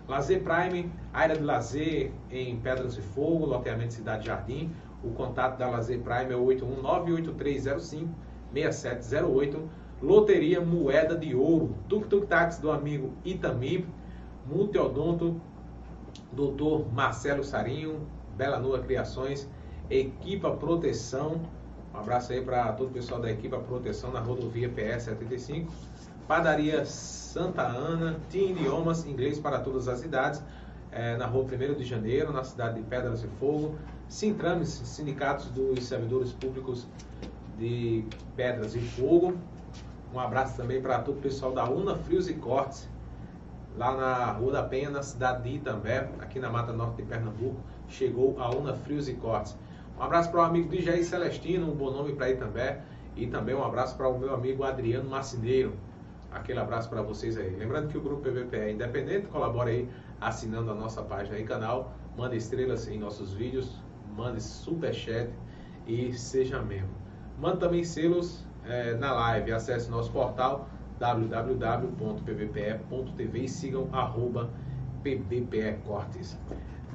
[0.07, 4.71] Lazer Prime, área de lazer em Pedras de Fogo, loteamento Cidade Jardim.
[5.03, 6.45] O contato da Lazer Prime é o
[8.53, 9.67] 81983056708.
[10.01, 13.85] Loteria Moeda de Ouro, Tuk Tuk Táxi do amigo Itamim,
[14.45, 15.39] Multiodonto,
[16.31, 18.01] Doutor Marcelo Sarinho,
[18.35, 19.49] Bela Nua Criações,
[19.89, 21.41] Equipa Proteção,
[21.93, 25.71] Um abraço aí para todo o pessoal da equipe, a proteção na rodovia PS 75.
[26.27, 30.43] Padaria Santa Ana, tinha idiomas, inglês para todas as idades,
[30.91, 33.75] é, na rua 1 de janeiro, na cidade de Pedras e Fogo.
[34.09, 36.87] Sintrames, sindicatos dos servidores públicos
[37.57, 38.03] de
[38.35, 39.37] Pedras e Fogo.
[40.13, 42.89] Um abraço também para todo o pessoal da Una Frios e Cortes,
[43.77, 47.59] lá na Rua da Penha, na cidade de Itambé, aqui na Mata Norte de Pernambuco.
[47.87, 49.57] Chegou a Una Frios e Cortes.
[49.97, 52.81] Um abraço para o amigo DJ Celestino, um bom nome para Itambé.
[53.15, 55.73] E também um abraço para o meu amigo Adriano Marcineiro.
[56.31, 57.55] Aquele abraço para vocês aí.
[57.55, 59.87] Lembrando que o Grupo PVP é independente, colabora aí
[60.19, 61.93] assinando a nossa página e canal.
[62.17, 63.81] Manda estrelas em nossos vídeos,
[64.17, 65.29] mande superchat
[65.87, 66.89] e seja membro.
[67.39, 69.51] Manda também selos é, na live.
[69.51, 70.67] Acesse nosso portal
[70.99, 71.89] www.pvpe.tv
[73.39, 74.49] e sigam arroba
[75.03, 76.37] pbpecortes.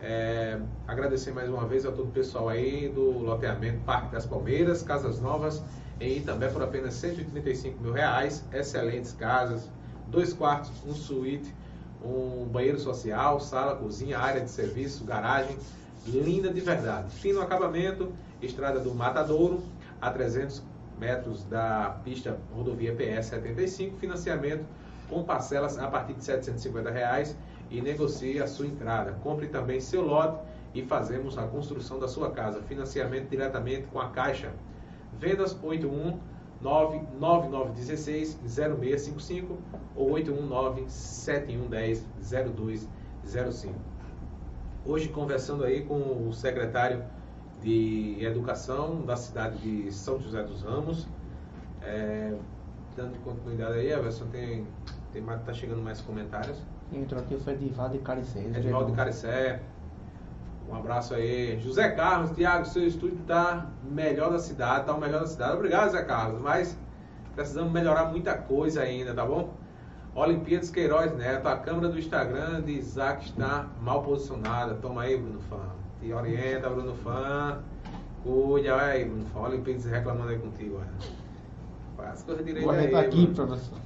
[0.02, 4.82] É, agradecer mais uma vez a todo o pessoal aí do loteamento Parque das Palmeiras,
[4.82, 5.62] Casas Novas,
[6.00, 8.42] em Itambé por apenas 135 mil reais.
[8.52, 9.70] Excelentes casas,
[10.08, 11.54] dois quartos, um suíte,
[12.02, 15.58] um banheiro social, sala, cozinha, área de serviço, garagem,
[16.06, 17.10] linda de verdade.
[17.16, 19.62] Fino acabamento, estrada do Matadouro,
[20.00, 20.62] a 300
[21.00, 24.64] metros da pista rodovia PS 75, financiamento
[25.08, 27.36] com parcelas a partir de 750 reais
[27.70, 29.12] e negocie a sua entrada.
[29.22, 30.38] Compre também seu lote
[30.74, 32.62] e fazemos a construção da sua casa.
[32.62, 34.52] Financiamento diretamente com a Caixa.
[35.18, 36.18] Vendas 81
[36.60, 39.58] 99916 0655
[39.96, 42.06] ou 819 7110
[42.54, 43.74] 0205.
[44.84, 47.02] Hoje conversando aí com o secretário
[47.62, 51.06] de Educação da cidade de São José dos Ramos.
[51.82, 52.34] É,
[52.96, 54.66] dando continuidade aí, Everson, tem,
[55.12, 56.58] tem mais, tá chegando mais comentários.
[56.92, 58.40] Entrou aqui foi Edivaldo de Caricé.
[58.40, 59.60] Edivaldo de Caricé.
[60.68, 61.58] Um abraço aí.
[61.60, 65.54] José Carlos, Tiago, seu estúdio tá melhor da cidade, tá o melhor da cidade.
[65.54, 66.78] Obrigado, José Carlos, mas
[67.34, 69.54] precisamos melhorar muita coisa ainda, tá bom?
[70.14, 74.74] Olimpíadas Queiroz Neto, a câmera do Instagram de Isaac está mal posicionada.
[74.74, 75.60] Toma aí, Bruno Fã.
[76.00, 77.58] Te orienta, Bruno Fã.
[78.22, 79.40] Cuida, aí, Bruno Fã.
[79.40, 80.76] Olimpíadas reclamando aí contigo.
[80.76, 80.88] Olha.
[81.96, 82.94] Faz coisa direito Vou aí.
[82.94, 83.34] aqui, Bruno.
[83.48, 83.78] professor.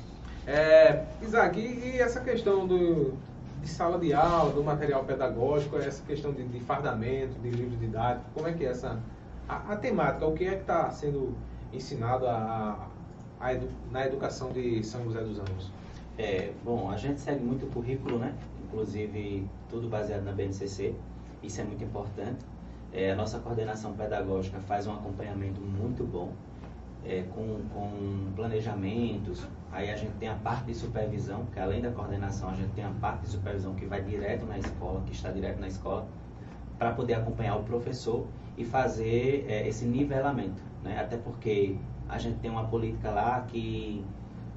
[0.46, 3.14] É, Isaac, e, e essa questão do,
[3.62, 8.27] de sala de aula, do material pedagógico, essa questão de, de fardamento, de livro didático,
[8.35, 8.98] como é que é essa.
[9.48, 11.35] A, a temática, o que é que está sendo
[11.72, 12.88] ensinado a,
[13.40, 15.70] a edu- na educação de São José dos Anjos?
[16.18, 18.33] É, bom, a gente segue muito o currículo, né?
[18.64, 20.94] Inclusive, tudo baseado na BNCC.
[21.44, 22.44] Isso é muito importante.
[22.92, 26.33] É, a nossa coordenação pedagógica faz um acompanhamento muito bom,
[27.04, 29.44] é, com, com planejamentos.
[29.72, 32.85] Aí a gente tem a parte de supervisão, que além da coordenação, a gente tem
[32.85, 36.07] a parte de supervisão que vai direto na escola, que está direto na escola,
[36.78, 38.26] para poder acompanhar o professor
[38.57, 40.62] e fazer é, esse nivelamento.
[40.83, 40.98] Né?
[40.98, 41.76] Até porque
[42.09, 44.04] a gente tem uma política lá que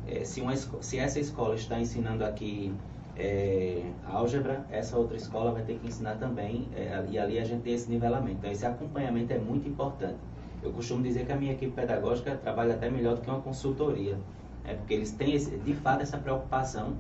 [0.08, 2.74] é, se, uma, se essa escola está ensinando aqui
[3.18, 7.64] é, álgebra, essa outra escola vai ter que ensinar também, é, e ali a gente
[7.64, 8.38] tem esse nivelamento.
[8.38, 10.20] Então, esse acompanhamento é muito importante.
[10.62, 14.18] Eu costumo dizer que a minha equipe pedagógica trabalha até melhor do que uma consultoria,
[14.64, 16.96] é porque eles têm, esse, de fato, essa preocupação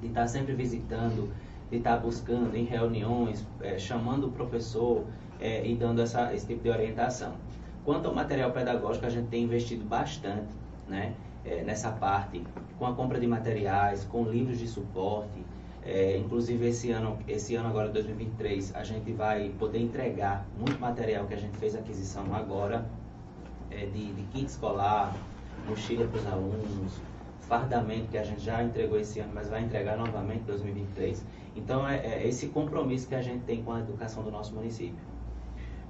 [0.00, 1.30] de estar sempre visitando,
[1.70, 5.04] de estar buscando em reuniões, é, chamando o professor
[5.40, 7.34] é, e dando essa, esse tipo de orientação.
[7.84, 10.48] Quanto ao material pedagógico, a gente tem investido bastante
[10.88, 11.14] né,
[11.46, 12.42] é, nessa parte,
[12.78, 15.44] com a compra de materiais, com livros de suporte.
[15.84, 21.26] É, inclusive, esse ano, esse ano agora, 2023, a gente vai poder entregar muito material
[21.26, 22.84] que a gente fez aquisição agora,
[23.70, 25.14] é, de, de kit escolar,
[25.68, 27.00] mochila para os alunos,
[27.42, 31.24] fardamento que a gente já entregou esse ano, mas vai entregar novamente em 2023.
[31.54, 34.98] Então, é, é esse compromisso que a gente tem com a educação do nosso município.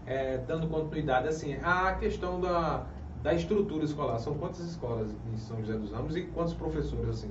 [0.05, 2.87] É, dando continuidade, assim, a questão da,
[3.26, 4.20] da estrutura escolar.
[4.20, 7.30] São quantas escolas em São José dos Ramos e quantos professores, assim?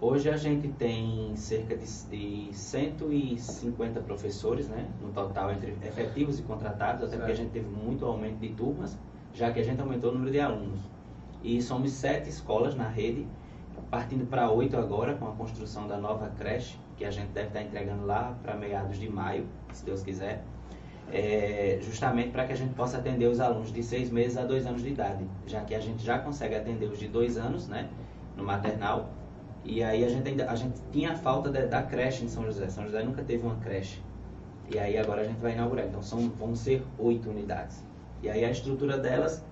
[0.00, 6.42] Hoje a gente tem cerca de, de 150 professores, né, no total, entre efetivos e
[6.42, 7.38] contratados, até porque a Certo.
[7.38, 8.96] gente teve muito aumento de turmas,
[9.34, 10.78] já que a gente aumentou o número de alunos.
[11.42, 13.26] E somos sete escolas na rede,
[13.90, 17.62] partindo para oito agora, com a construção da nova creche, que a gente deve estar
[17.62, 20.44] entregando lá para meados de maio, se Deus quiser.
[21.12, 24.66] É, justamente para que a gente possa atender os alunos de seis meses a dois
[24.66, 27.88] anos de idade, já que a gente já consegue atender os de dois anos, né,
[28.36, 29.08] no maternal,
[29.68, 32.44] e aí a gente ainda a gente tinha a falta da, da creche em São
[32.44, 32.68] José.
[32.68, 34.00] São José nunca teve uma creche.
[34.72, 35.86] E aí agora a gente vai inaugurar.
[35.86, 37.84] Então são, vão ser oito unidades.
[38.22, 39.44] E aí a estrutura delas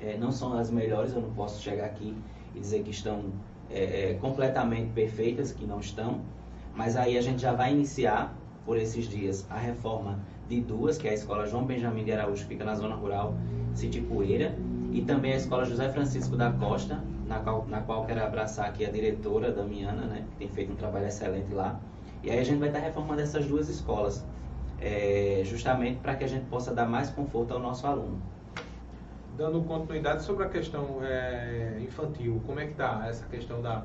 [0.00, 2.16] eh, não são as melhores, eu não posso chegar aqui
[2.54, 3.24] e dizer que estão
[3.70, 6.20] eh, eh, completamente perfeitas, que não estão.
[6.74, 8.32] Mas aí a gente já vai iniciar
[8.64, 12.42] por esses dias a reforma de duas, que é a Escola João Benjamin de Araújo,
[12.42, 13.34] que fica na zona rural,
[13.74, 14.54] Sitipoeira,
[14.92, 18.84] e também a Escola José Francisco da Costa, na qual, na qual quero abraçar aqui
[18.84, 21.80] a diretora, Damiana, né, que tem feito um trabalho excelente lá.
[22.22, 24.24] E aí a gente vai estar reformando essas duas escolas,
[24.80, 28.20] é, justamente para que a gente possa dar mais conforto ao nosso aluno.
[29.36, 33.84] Dando continuidade sobre a questão é, infantil, como é que está essa questão da,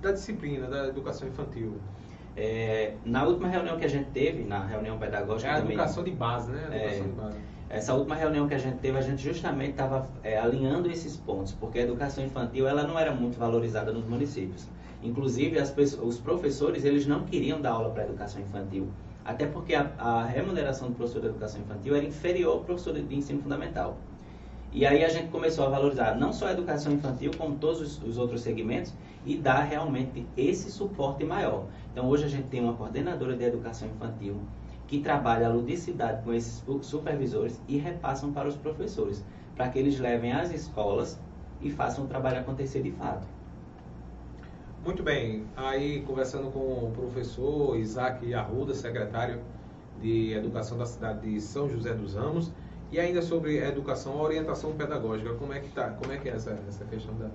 [0.00, 1.76] da disciplina, da educação infantil?
[2.36, 6.02] É, na última reunião que a gente teve, na reunião pedagógica É a também, educação
[6.02, 6.66] de base, né?
[6.70, 6.84] A É.
[6.86, 7.36] educação de base.
[7.68, 11.52] essa última reunião que a gente teve, a gente justamente estava é, alinhando esses pontos,
[11.52, 14.66] porque a educação infantil ela não era muito valorizada nos municípios.
[15.02, 18.88] Inclusive, as os professores eles não queriam dar aula para educação infantil,
[19.24, 23.14] até porque a, a remuneração do professor de educação infantil era inferior ao professor de
[23.14, 23.96] ensino fundamental.
[24.72, 28.02] E aí a gente começou a valorizar não só a educação infantil, como todos os,
[28.02, 28.92] os outros segmentos
[29.24, 31.64] e dar realmente esse suporte maior.
[31.92, 34.36] Então hoje a gente tem uma coordenadora de educação infantil
[34.88, 39.24] que trabalha a ludicidade com esses supervisores e repassam para os professores,
[39.54, 41.18] para que eles levem às escolas
[41.60, 43.26] e façam o trabalho acontecer de fato.
[44.84, 49.40] Muito bem, aí conversando com o professor Isaac Arruda, secretário
[50.00, 52.50] de Educação da cidade de São José dos Ramos,
[52.90, 56.50] e ainda sobre educação, orientação pedagógica, como é que tá, como é que é essa,
[56.66, 57.30] essa questão da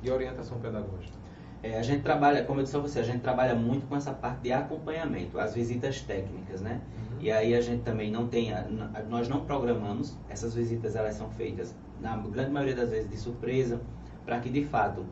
[0.00, 1.16] de orientação pedagógica?
[1.62, 4.12] É, a gente trabalha, como eu disse a você, a gente trabalha muito com essa
[4.12, 6.80] parte de acompanhamento, as visitas técnicas, né?
[7.20, 11.14] E aí a gente também não tem, a- a- nós não programamos, essas visitas elas
[11.14, 13.80] são feitas na grande maioria das vezes de surpresa,
[14.26, 15.04] para que de fato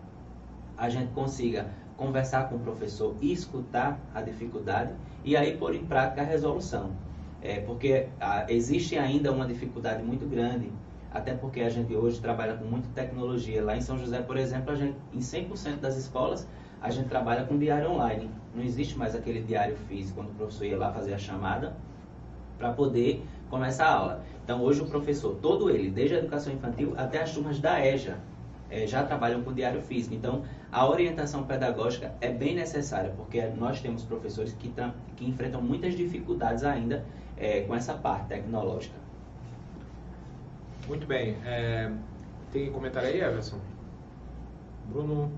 [0.77, 4.93] a gente consiga conversar com o professor e escutar a dificuldade
[5.25, 6.91] e aí pôr em prática a resolução.
[7.43, 10.73] É, porque ah, existe ainda uma dificuldade muito grande,
[11.13, 13.65] até porque a gente hoje trabalha com muita tecnologia.
[13.65, 16.47] Lá em São José, por exemplo, a gente, em 100% das escolas,
[16.81, 18.31] a gente trabalha com diário online.
[18.55, 21.77] Não existe mais aquele diário físico, quando o professor ia lá fazer a chamada
[22.57, 24.25] para poder começar a aula.
[24.45, 28.19] Então, hoje o professor, todo ele, desde a educação infantil até as turmas da EJA,
[28.71, 30.15] eh, já trabalham com diário físico.
[30.15, 34.73] Então, a orientação pedagógica é bem necessária, porque nós temos professores que,
[35.17, 37.05] que enfrentam muitas dificuldades ainda
[37.37, 39.00] eh, com essa parte tecnológica.
[40.89, 41.91] Muito bem, é,
[42.53, 43.59] tem comentário aí, Everson?
[44.87, 45.31] Bruno,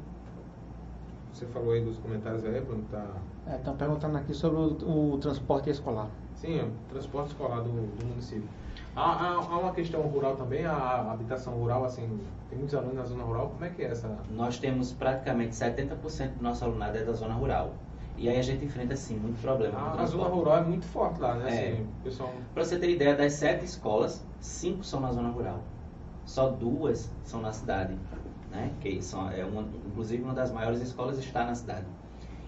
[1.33, 3.07] você falou aí dos comentários aí, Bruno, tá...
[3.55, 6.09] Estão perguntando aqui sobre o, o transporte escolar.
[6.35, 8.49] Sim, o transporte escolar do, do município.
[8.95, 12.97] Há, há, há uma questão rural também, a, a habitação rural, assim, tem muitos alunos
[12.97, 14.19] na zona rural, como é que é essa?
[14.31, 17.75] Nós temos praticamente 70% do nosso alunado é da zona rural.
[18.17, 21.35] E aí a gente enfrenta, sim, muito problema A, zona rural é muito forte lá,
[21.35, 21.51] né?
[21.51, 21.73] É.
[21.73, 22.33] Assim, pessoal...
[22.55, 25.61] Para você ter ideia, das sete escolas, cinco são na zona rural.
[26.25, 27.97] Só duas são na cidade,
[28.51, 28.71] né?
[28.81, 31.87] Que são, é uma, inclusive uma das maiores escolas está na cidade.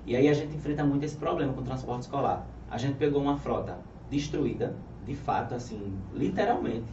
[0.07, 2.47] E aí a gente enfrenta muito esse problema com o transporte escolar.
[2.71, 3.79] A gente pegou uma frota
[4.11, 4.75] destruída,
[5.07, 6.87] de fato, assim, literalmente.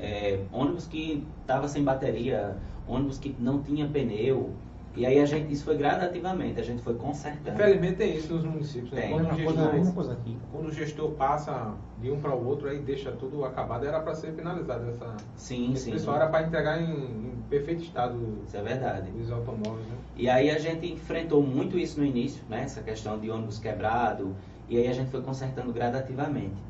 [0.00, 2.56] É, ônibus que estava sem bateria,
[2.88, 4.50] ônibus que não tinha pneu.
[4.96, 7.54] E aí a gente, isso foi gradativamente, a gente foi consertando.
[7.54, 9.02] Infelizmente tem isso nos municípios, né?
[9.02, 9.10] Tem.
[9.12, 10.36] Quando, o gestor, coisa aqui.
[10.50, 14.14] quando o gestor passa de um para o outro, aí deixa tudo acabado, era para
[14.14, 15.16] ser finalizado essa...
[15.36, 15.92] Sim, Esse sim.
[15.92, 19.10] pessoal era para entregar em, em perfeito estado Isso é verdade.
[19.16, 19.94] os automóveis, né?
[20.16, 22.62] E aí a gente enfrentou muito isso no início, né?
[22.62, 24.34] Essa questão de ônibus quebrado.
[24.68, 26.62] E aí a gente foi consertando gradativamente.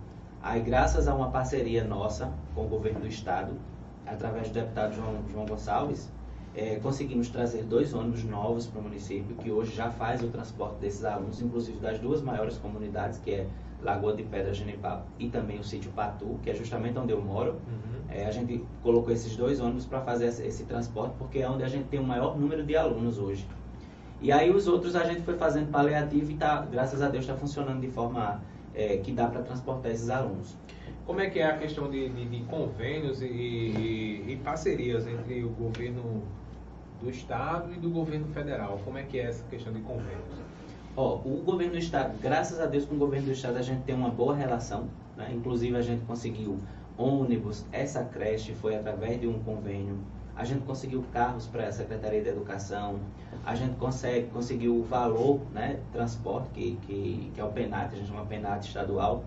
[0.43, 3.53] Aí graças a uma parceria nossa com o governo do estado,
[4.07, 6.11] através do deputado João, João Gonçalves,
[6.55, 10.77] eh, conseguimos trazer dois ônibus novos para o município, que hoje já faz o transporte
[10.81, 13.47] desses alunos, inclusive das duas maiores comunidades, que é
[13.83, 17.55] Lagoa de Pedra Genipapo e também o sítio Patu, que é justamente onde eu moro.
[18.13, 21.63] É, a gente colocou esses dois ônibus para fazer esse, esse transporte, porque é onde
[21.63, 23.47] a gente tem o maior número de alunos hoje.
[24.21, 27.35] E aí os outros a gente foi fazendo paliativo e tá, graças a Deus está
[27.37, 28.43] funcionando de forma
[28.75, 30.57] é, que dá para transportar esses alunos.
[31.07, 35.43] Como é que é a questão de, de- de convênios e, e- e parcerias entre
[35.43, 36.23] o governo
[37.03, 38.81] do estado e do governo federal?
[38.85, 40.41] Como é que é essa questão de convênios?
[40.97, 43.95] O governo do estado, graças a Deus com o governo do estado a gente tem
[43.95, 45.31] uma boa relação, né?
[45.33, 46.59] Inclusive a gente conseguiu
[46.99, 49.99] ônibus, essa creche foi através de um convênio.
[50.37, 52.99] A gente conseguiu carros para a Secretaria de Educação,
[53.45, 57.97] a gente consegue, conseguiu o valor, né, transporte, que, que, que é o PENAT, a
[57.97, 59.25] gente chama PENAT estadual,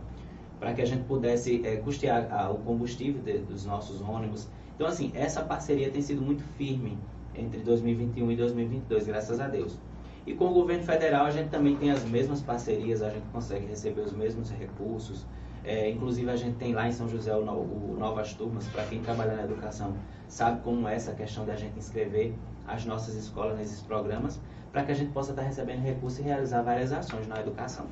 [0.60, 4.48] para que a gente pudesse eh, custear ah, o combustível de- dos nossos ônibus.
[4.76, 6.98] Então, assim, essa parceria tem sido muito firme
[7.36, 9.78] entre 2021 e 2022, graças a Deus.
[10.26, 13.66] E com o governo federal a gente também tem as mesmas parcerias, a gente consegue
[13.66, 15.26] receber os mesmos recursos.
[15.66, 19.02] É, inclusive a gente tem lá em São José o, o Novas Turmas, para quem
[19.02, 19.94] trabalha na educação
[20.28, 22.34] sabe como é essa questão da gente inscrever
[22.68, 24.40] as nossas escolas nesses programas,
[24.72, 27.86] para que a gente possa estar recebendo recursos e realizar várias ações na educação.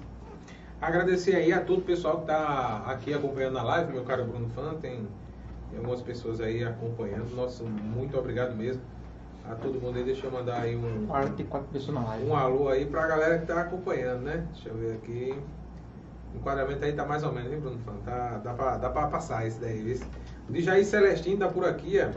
[0.82, 4.50] agradecer aí a todo o pessoal que está aqui acompanhando a live, meu caro Bruno
[4.50, 5.08] Fã, tem,
[5.78, 7.36] algumas pessoas aí acompanhando.
[7.36, 8.82] Nossa, muito obrigado mesmo
[9.50, 10.04] a todo mundo aí.
[10.04, 12.26] Deixa eu mandar aí um, 44 pessoas na live.
[12.26, 14.48] um alô aí pra galera que tá acompanhando, né?
[14.54, 15.36] Deixa eu ver aqui.
[16.34, 17.94] O enquadramento aí tá mais ou menos, hein, Bruno Fã?
[18.06, 20.00] Tá, dá, pra, dá pra passar esse daí, viu?
[20.50, 22.10] O Celestino tá por aqui, ó.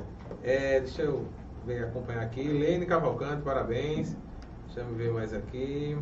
[0.42, 1.26] É, deixa eu
[1.66, 2.42] ver, acompanhar aqui.
[2.46, 4.16] Lene Cavalcante, parabéns.
[4.66, 5.96] Deixa eu ver mais aqui.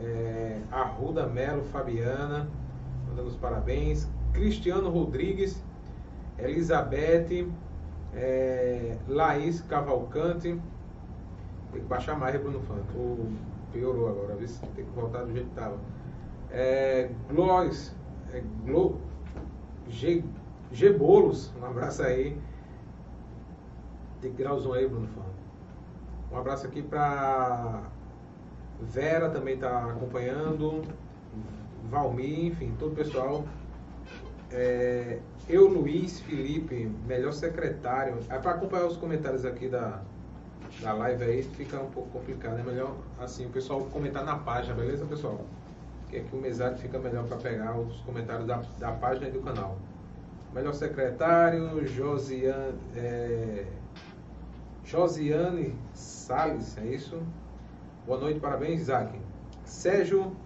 [0.00, 2.48] É, Arruda Melo Fabiana,
[3.08, 4.08] mandando os parabéns.
[4.32, 5.62] Cristiano Rodrigues,
[6.38, 7.46] Elizabeth,
[8.14, 10.60] é, Laís Cavalcante.
[11.72, 12.74] Tem que baixar mais, Bruno Fã.
[12.92, 13.26] Tô-
[13.72, 14.46] Piorou agora, viu?
[14.76, 15.78] Tem que voltar do jeito que tava.
[16.50, 17.96] É, Glóis,
[18.30, 19.00] é, Glo,
[19.88, 20.22] G,
[20.70, 22.36] G Bolos, um abraço aí.
[24.20, 25.22] Tem grauzão aí, Bruno Fã.
[26.30, 27.82] Um abraço aqui pra
[28.80, 30.82] Vera também tá acompanhando.
[31.90, 33.44] Valmir, enfim, todo o pessoal.
[34.52, 38.18] É, eu, Luiz Felipe, melhor secretário.
[38.28, 40.02] É para acompanhar os comentários aqui da,
[40.80, 42.58] da live aí, fica um pouco complicado.
[42.58, 45.40] É melhor assim, o pessoal comentar na página, beleza, pessoal?
[46.08, 49.40] Que aqui o mesário fica melhor para pegar os comentários da, da página e do
[49.40, 49.78] canal.
[50.52, 53.64] Melhor secretário, Josiane, é,
[54.84, 57.22] Josiane Salles, é isso?
[58.06, 59.18] Boa noite, parabéns, Isaac.
[59.64, 60.36] Sérgio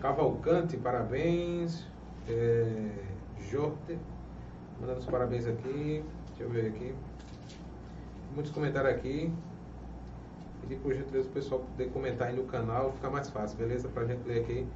[0.00, 1.84] Cavalcante, parabéns.
[2.28, 3.11] É,
[3.50, 3.98] Jorge,
[4.80, 6.04] mandando os parabéns aqui.
[6.28, 6.94] Deixa eu ver aqui.
[8.34, 9.32] Muitos comentários aqui.
[10.62, 13.88] Pedir por gentileza o pessoal poder comentar aí no canal, fica mais fácil, beleza?
[13.88, 14.66] Pra gente ler aqui.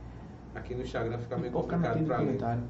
[0.55, 2.27] Aqui no Instagram fica meio complicado pra ler.
[2.27, 2.62] comentário.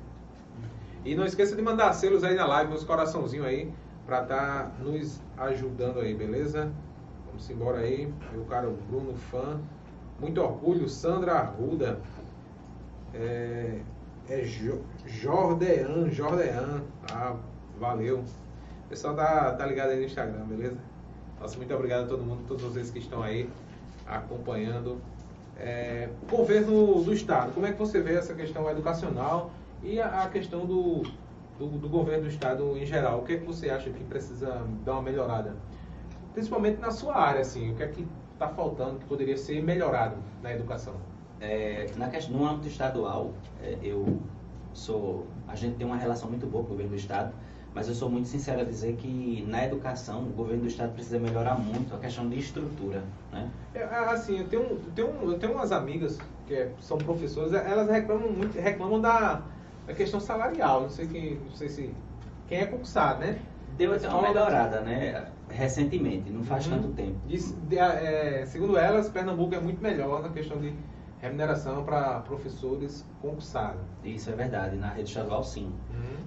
[1.04, 3.72] E não esqueça de mandar selos aí na live, uns coraçãozinhos aí,
[4.04, 6.72] pra estar nos ajudando aí, beleza?
[7.26, 9.60] Vamos embora aí, meu caro Bruno Fã.
[10.20, 12.00] Muito orgulho, Sandra Arruda.
[13.14, 13.80] É,
[14.28, 16.82] é jo, Jordean, Jordean.
[17.12, 17.36] Ah,
[17.78, 18.24] valeu.
[18.84, 20.78] O pessoal tá, tá ligado aí no Instagram, beleza?
[21.40, 23.48] Nossa, muito obrigado a todo mundo, todos vocês que estão aí
[24.06, 25.00] acompanhando.
[25.58, 29.50] É, o governo do Estado, como é que você vê essa questão educacional
[29.82, 31.02] e a, a questão do,
[31.58, 33.20] do, do governo do Estado em geral?
[33.20, 35.56] O que é que você acha que precisa dar uma melhorada?
[36.32, 40.16] Principalmente na sua área, assim, o que é que está faltando, que poderia ser melhorado
[40.42, 40.94] na educação?
[41.40, 43.30] É, na questão, no âmbito estadual,
[43.62, 44.06] é, eu
[44.72, 45.26] sou.
[45.48, 47.32] A gente tem uma relação muito boa com o governo do estado,
[47.74, 51.18] mas eu sou muito sincero a dizer que na educação o governo do estado precisa
[51.18, 53.48] melhorar muito a questão de estrutura, né?
[53.74, 58.30] É, assim, eu tenho, tenho, eu tenho umas amigas que é- são professoras, elas reclamam
[58.30, 59.42] muito, reclamam da,
[59.86, 60.82] da questão salarial.
[60.82, 61.94] Não sei quem, não sei se
[62.48, 63.38] quem é concursado, né?
[63.76, 65.26] Deu até uma melhorada, né?
[65.50, 66.76] Recentemente, não faz Uhum.
[66.80, 67.16] tanto tempo.
[67.26, 70.72] Diz- de- é, segundo elas, Pernambuco é muito melhor na questão de
[71.20, 73.80] remuneração para professores concursados.
[74.04, 75.72] Isso é verdade, na rede estadual sim.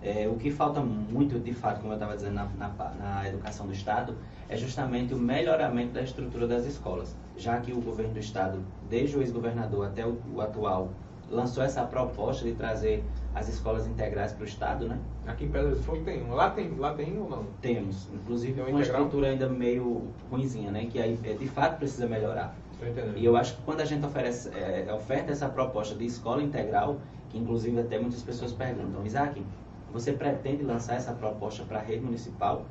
[0.02, 2.70] É, o que falta muito, de fato, como eu estava dizendo, na, na,
[3.00, 4.16] na educação do Estado,
[4.48, 7.16] é justamente o melhoramento da estrutura das escolas.
[7.38, 8.60] Já que o governo do Estado,
[8.90, 10.90] desde o ex-governador até o, o atual,
[11.30, 13.04] lançou essa proposta de trazer
[13.36, 14.98] as escolas integrais para o Estado, né?
[15.28, 16.34] Aqui em Pedra do Fogo tem um.
[16.34, 17.46] Lá tem, lá tem ou não?
[17.62, 19.02] Temos, inclusive, Tem uma integral?
[19.04, 20.88] estrutura ainda meio ruinzinha, né?
[20.90, 22.56] Que aí, é, de fato, precisa melhorar.
[23.16, 26.98] E eu acho que quando a gente oferece, é, oferta essa proposta de escola integral,
[27.30, 29.44] que inclusive até muitas pessoas perguntam, Isaac,
[29.92, 32.66] você pretende lançar essa proposta para a rede municipal?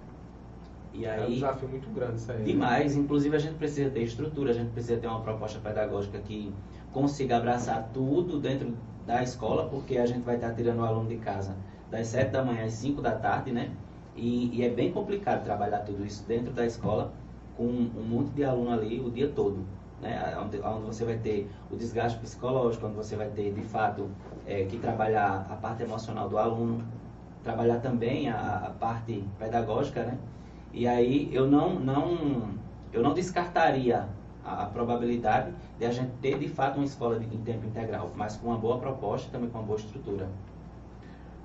[0.94, 2.38] E É um aí, desafio muito grande isso aí.
[2.38, 2.44] né?
[2.44, 6.52] demais, inclusive a gente precisa ter estrutura, a gente precisa ter uma proposta pedagógica que
[6.92, 8.72] consiga abraçar tudo dentro
[9.06, 11.54] da escola, porque a gente vai estar tirando o aluno de casa
[11.90, 13.70] das 7 da manhã às 5 da tarde, né?
[14.16, 17.12] E, e é bem complicado trabalhar tudo isso dentro da escola
[17.56, 19.58] com um monte de aluno ali o dia todo,
[20.00, 20.36] né?
[20.40, 24.08] Onde, onde você vai ter o desgaste psicológico, onde você vai ter, de fato,
[24.46, 26.84] é, que trabalhar a parte emocional do aluno,
[27.42, 30.18] trabalhar também a, a parte pedagógica, né?
[30.72, 32.50] E aí eu não, não,
[32.92, 34.08] eu não descartaria
[34.44, 38.12] a, a probabilidade de a gente ter de fato uma escola de, em tempo integral,
[38.14, 40.28] mas com uma boa proposta também com uma boa estrutura.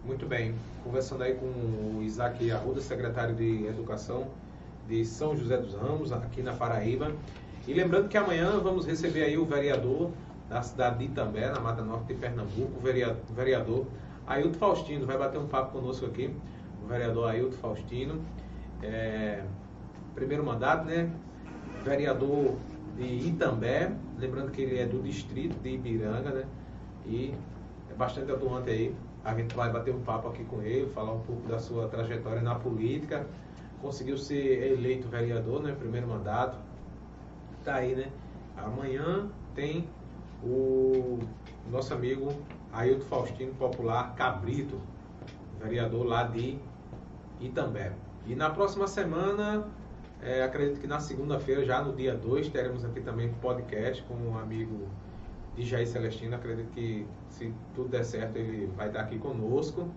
[0.06, 0.54] Muito bem.
[0.84, 4.28] Conversando aí com o Isaac Arruda, secretário de Educação
[4.88, 7.14] de São José dos Ramos, aqui na Paraíba.
[7.66, 10.12] E lembrando que amanhã vamos receber aí o vereador
[10.50, 13.86] da cidade de Itambé, na Mata Norte de Pernambuco, o vereador,
[14.28, 16.34] Ailton Faustino, vai bater um papo conosco aqui,
[16.84, 18.22] o vereador Ailton Faustino.
[18.82, 19.44] É,
[20.14, 21.10] primeiro mandato, né?
[21.86, 22.56] Vereador
[22.98, 26.46] de Itambé, lembrando que ele é do distrito de Ibiranga, né?
[27.06, 27.34] E
[27.90, 28.96] é bastante atuante aí.
[29.24, 32.42] A gente vai bater um papo aqui com ele, falar um pouco da sua trajetória
[32.42, 33.26] na política.
[33.82, 35.74] Conseguiu ser eleito vereador, né?
[35.78, 36.58] Primeiro mandato.
[37.64, 38.12] Tá aí, né?
[38.58, 39.88] Amanhã tem
[40.44, 41.20] o
[41.72, 42.30] nosso amigo
[42.74, 44.82] Ailton Faustino Popular Cabrito,
[45.62, 46.60] vereador lá de
[47.40, 47.94] Itambé.
[48.28, 49.66] E na próxima semana,
[50.22, 54.38] é, acredito que na segunda-feira, já no dia 2, teremos aqui também podcast com um
[54.38, 54.90] amigo
[55.56, 56.36] de Jair Celestino.
[56.36, 59.88] Acredito que se tudo der certo, ele vai estar aqui conosco.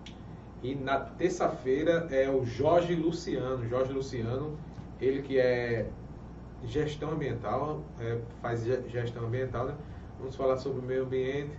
[0.63, 3.67] E na terça-feira é o Jorge Luciano.
[3.67, 4.57] Jorge Luciano,
[5.01, 5.89] ele que é
[6.65, 9.75] gestão ambiental, é, faz gestão ambiental, né?
[10.19, 11.51] Vamos falar sobre o meio ambiente,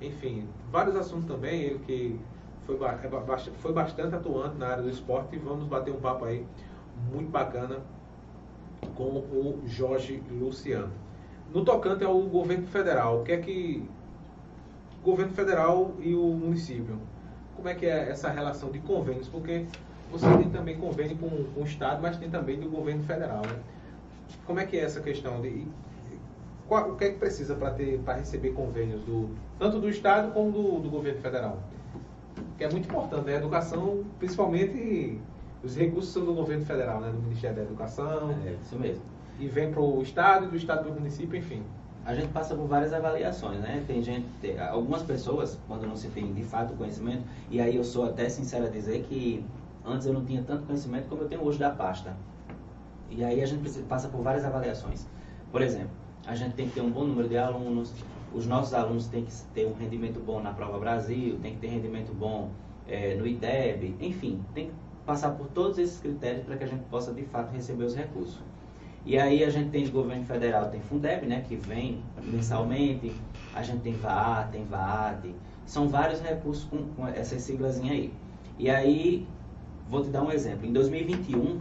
[0.00, 1.62] enfim, vários assuntos também.
[1.62, 2.20] Ele que
[2.66, 6.46] foi, é foi bastante atuante na área do esporte e vamos bater um papo aí
[7.12, 7.80] muito bacana
[8.94, 10.92] com o Jorge Luciano.
[11.52, 13.88] No tocante ao governo federal, o que é que
[15.00, 16.98] o governo federal e o município,
[17.56, 19.28] como é que é essa relação de convênios?
[19.28, 19.66] Porque
[20.10, 23.58] você tem também convênio com, com o Estado, mas tem também do governo federal, né?
[24.46, 25.66] Como é que é essa questão de
[26.66, 30.32] qual, o que é que precisa para ter para receber convênios do tanto do Estado
[30.32, 31.58] como do, do governo federal?
[32.56, 33.34] Que é muito importante, né?
[33.34, 35.20] A educação, principalmente
[35.62, 37.10] os recursos são do governo federal, né?
[37.10, 38.30] Do Ministério da Educação.
[38.46, 39.02] É, isso mesmo.
[39.38, 41.62] E vem para o Estado, do Estado para o município, enfim.
[42.04, 43.82] A gente passa por várias avaliações, né?
[43.86, 47.84] Tem gente, tem, algumas pessoas, quando não se tem de fato conhecimento, e aí eu
[47.84, 49.44] sou até sincero a dizer que
[49.84, 52.14] antes eu não tinha tanto conhecimento como eu tenho hoje da pasta.
[53.10, 55.06] E aí a gente passa por várias avaliações.
[55.52, 55.90] Por exemplo,
[56.26, 57.92] a gente tem que ter um bom número de alunos,
[58.32, 61.68] os nossos alunos têm que ter um rendimento bom na Prova Brasil, tem que ter
[61.68, 62.50] rendimento bom
[62.88, 64.72] é, no IDEB, enfim, tem que
[65.06, 68.40] passar por todos esses critérios para que a gente possa de fato receber os recursos.
[69.06, 73.12] E aí a gente tem de governo federal, tem Fundeb, né, que vem mensalmente,
[73.54, 75.34] a gente tem VAA, tem VAAD,
[75.66, 78.12] são vários recursos com, com essas siglas aí.
[78.58, 79.26] E aí,
[79.90, 81.60] vou te dar um exemplo, em 2021,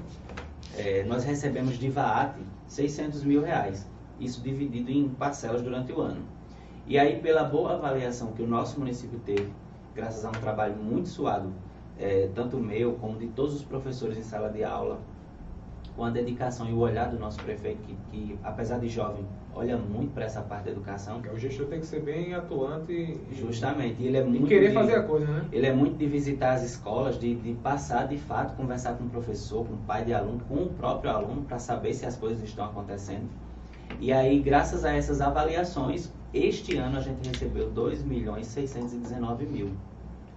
[0.78, 2.36] é, nós recebemos de VAAT
[2.68, 3.86] 600 mil reais
[4.20, 6.22] isso dividido em parcelas durante o ano.
[6.86, 9.52] E aí, pela boa avaliação que o nosso município teve,
[9.96, 11.54] graças a um trabalho muito suado,
[11.98, 15.00] é, tanto meu como de todos os professores em sala de aula,
[15.96, 19.26] com a dedicação e o olhar do nosso prefeito, que, que apesar de jovem,
[19.56, 21.22] olha muito para essa parte da educação.
[21.34, 22.92] O gestor tem que ser bem atuante.
[22.92, 24.04] E, Justamente.
[24.04, 25.46] Ele é muito querer de, fazer a coisa, né?
[25.52, 29.10] Ele é muito de visitar as escolas, de, de passar de fato, conversar com o
[29.10, 32.44] professor, com o pai de aluno, com o próprio aluno, para saber se as coisas
[32.44, 33.28] estão acontecendo.
[34.00, 39.72] E aí, graças a essas avaliações, este ano a gente recebeu 2 milhões 619 mil.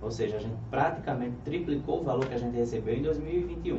[0.03, 3.79] Ou seja, a gente praticamente triplicou o valor que a gente recebeu em 2021.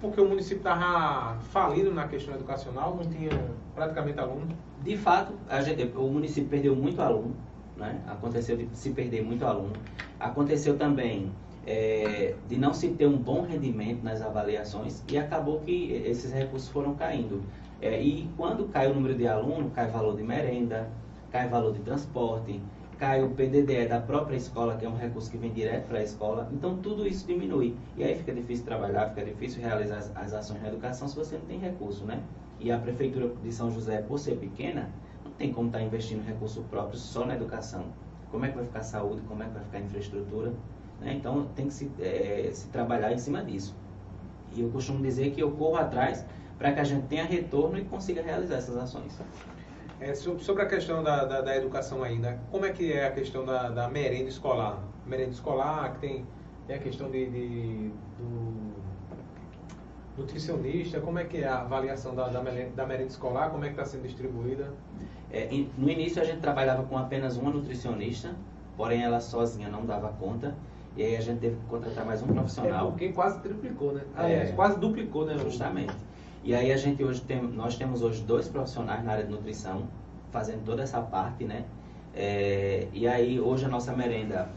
[0.00, 3.30] Porque o município estava falido na questão educacional, não tinha
[3.74, 4.48] praticamente aluno?
[4.82, 5.32] De fato,
[5.64, 7.36] gente, o município perdeu muito aluno,
[7.76, 8.00] né?
[8.06, 9.74] aconteceu de se perder muito aluno.
[10.18, 11.30] Aconteceu também
[11.64, 16.68] é, de não se ter um bom rendimento nas avaliações e acabou que esses recursos
[16.68, 17.42] foram caindo.
[17.80, 20.88] É, e quando cai o número de alunos, cai valor de merenda,
[21.30, 22.60] cai valor de transporte,
[22.98, 26.02] cai o PDD da própria escola, que é um recurso que vem direto para a
[26.02, 26.48] escola.
[26.52, 27.76] Então tudo isso diminui.
[27.96, 31.36] E aí fica difícil trabalhar, fica difícil realizar as, as ações na educação se você
[31.36, 32.20] não tem recurso, né?
[32.62, 34.88] E a prefeitura de São José, por ser pequena,
[35.24, 37.86] não tem como estar tá investindo recurso próprio só na educação.
[38.30, 39.20] Como é que vai ficar a saúde?
[39.26, 40.52] Como é que vai ficar a infraestrutura?
[41.00, 41.14] Né?
[41.14, 43.74] Então tem que se, é, se trabalhar em cima disso.
[44.54, 46.24] E eu costumo dizer que eu corro atrás
[46.56, 49.18] para que a gente tenha retorno e consiga realizar essas ações.
[49.98, 53.44] É, sobre a questão da, da, da, educação ainda, como é que é a questão
[53.44, 54.82] da, da merenda escolar?
[55.04, 56.26] Merenda escolar, que tem,
[56.66, 58.81] tem a questão de, de do
[60.16, 63.68] nutricionista, como é que é a avaliação da, da, merenda, da merenda escolar, como é
[63.68, 64.72] que está sendo distribuída?
[65.30, 65.48] É,
[65.78, 68.34] no início a gente trabalhava com apenas uma nutricionista,
[68.76, 70.54] porém ela sozinha não dava conta.
[70.94, 72.88] E aí a gente teve que contratar mais um profissional.
[72.88, 74.02] É porque quase triplicou, né?
[74.14, 75.38] Aliás, é, quase duplicou, né?
[75.38, 75.94] Justamente.
[76.44, 79.88] E aí a gente hoje tem, nós temos hoje dois profissionais na área de nutrição
[80.30, 81.64] fazendo toda essa parte, né?
[82.14, 84.50] É, e aí hoje a nossa merenda,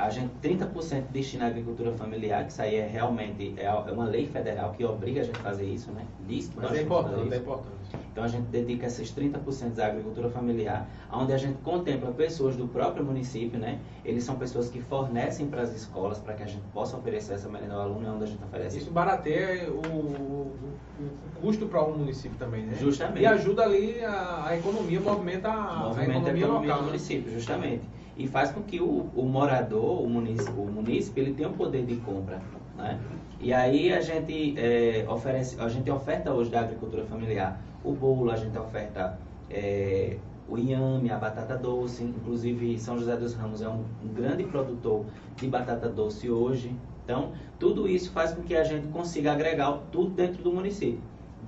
[0.00, 4.04] a gente 30% destina à agricultura familiar, que isso aí é realmente é, é uma
[4.04, 6.04] lei federal que obriga a gente a fazer isso, né?
[6.26, 7.80] Diz que Mas é importante, é importante.
[8.10, 12.66] Então a gente dedica esses 30% à agricultura familiar, onde a gente contempla pessoas do
[12.66, 13.78] próprio município, né?
[14.04, 17.48] Eles são pessoas que fornecem para as escolas para que a gente possa oferecer essa
[17.48, 18.78] merenda ao aluno, onde a gente oferece.
[18.78, 20.56] Isso barateia o, o,
[21.00, 22.74] o custo para o município também, né?
[22.78, 23.22] Justamente.
[23.22, 26.82] E ajuda ali a, a economia, movimenta, a, movimenta a economia, a economia local, do
[26.82, 26.86] né?
[26.86, 27.99] município, justamente.
[28.20, 31.86] E faz com que o, o morador, o município, o município, ele tenha um poder
[31.86, 32.42] de compra,
[32.76, 33.00] né?
[33.40, 38.30] E aí a gente é, oferece, a gente oferta hoje da agricultura familiar o bolo,
[38.30, 39.18] a gente oferta
[39.48, 44.44] é, o inhame, a batata doce, inclusive São José dos Ramos é um, um grande
[44.44, 45.06] produtor
[45.36, 46.76] de batata doce hoje.
[47.02, 51.00] Então, tudo isso faz com que a gente consiga agregar tudo dentro do município.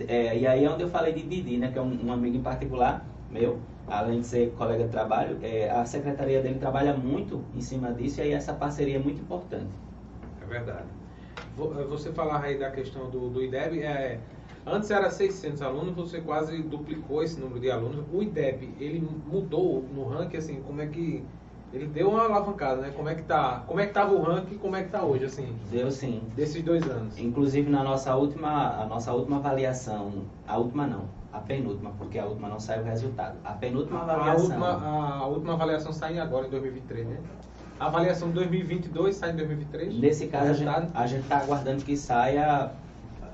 [0.09, 2.35] É, e aí é onde eu falei de Didi, né, que é um, um amigo
[2.39, 3.59] em particular meu,
[3.99, 8.21] além de ser colega de trabalho, é, a secretaria dele trabalha muito em cima disso
[8.21, 9.73] e aí essa parceria é muito importante.
[10.41, 10.89] É verdade.
[11.59, 14.21] Eh, Você falar aí da questão do, do IDEB, é,
[14.67, 18.05] antes era 600 alunos, você quase duplicou esse número de alunos.
[18.13, 21.25] O IDEB, ele mudou no ranking, assim, como é que...
[21.73, 22.93] Ele deu uma alavancada, né?
[22.95, 25.03] Como é que tá, como é que tava o ranking e como é que tá
[25.03, 26.23] hoje, assim, Deu sim.
[26.37, 27.19] desses dois anos?
[27.19, 30.13] Inclusive na nossa última, a nossa última avaliação,
[30.47, 33.37] a última não, a penúltima, porque a última não saiu o resultado.
[33.43, 34.45] A penúltima A avaliação.
[34.45, 37.17] última, a última avaliação sai agora, em 2023, né?
[37.81, 39.99] A avaliação de 2022 sai em 2023?
[39.99, 42.71] Nesse caso, a gente, a gente está aguardando que saia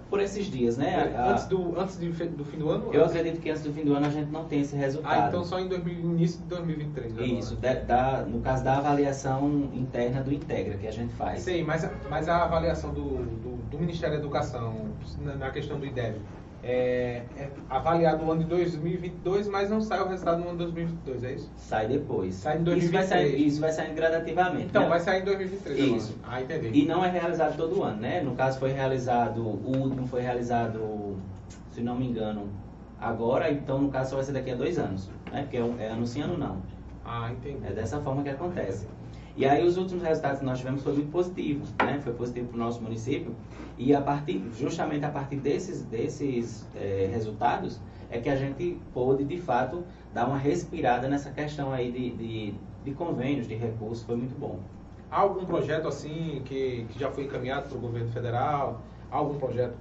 [0.09, 1.12] por esses dias, né?
[1.16, 2.92] A- Antes, do, antes de do fim do ano?
[2.92, 3.16] Eu Antes?
[3.16, 5.24] acredito que antes do fim do ano a gente não tem esse resultado.
[5.24, 7.26] Ah, então só em 2000, início de 2023 agora.
[7.26, 11.40] Isso, da, da- no caso da avaliação interna do Integra que a gente faz.
[11.42, 14.74] Sei, mas, a- mas a avaliação do, do, do Ministério da Educação
[15.20, 16.16] na, na questão do IDEB
[16.62, 20.64] é, é avaliado o ano de 2022, mas não sai o resultado no ano de
[20.64, 21.50] 2022, é isso?
[21.56, 22.34] Sai depois.
[22.34, 23.09] Sai em Isso vai, 2023.
[23.09, 24.64] sair, isso vai saindo gradativamente.
[24.64, 24.88] Então, né?
[24.88, 26.16] vai sair em 2023 Isso.
[26.24, 26.36] agora.
[26.36, 26.80] Ah, entendi.
[26.80, 28.20] E não é realizado todo ano, né?
[28.20, 31.16] No caso foi realizado, o último foi realizado,
[31.70, 32.48] se não me engano,
[33.00, 35.42] agora, então no caso só vai ser daqui a dois anos, né?
[35.42, 36.56] Porque é, é ano sim, ano não.
[37.04, 37.64] Ah, entendi.
[37.66, 38.86] É dessa forma que acontece.
[39.39, 42.01] E aí os últimos resultados que nós tivemos foi muito positivo, né?
[42.03, 43.36] Foi positivo para o nosso município
[43.78, 47.78] e a partir, justamente a partir desses, desses eh, resultados
[48.11, 52.55] é que a gente pôde de fato dar uma respirada nessa questão aí de, de,
[52.84, 54.59] de convênios, de recursos, foi muito bom.
[55.09, 58.82] Há algum projeto assim que, que já foi encaminhado para o governo federal?
[59.09, 59.76] Há algum projeto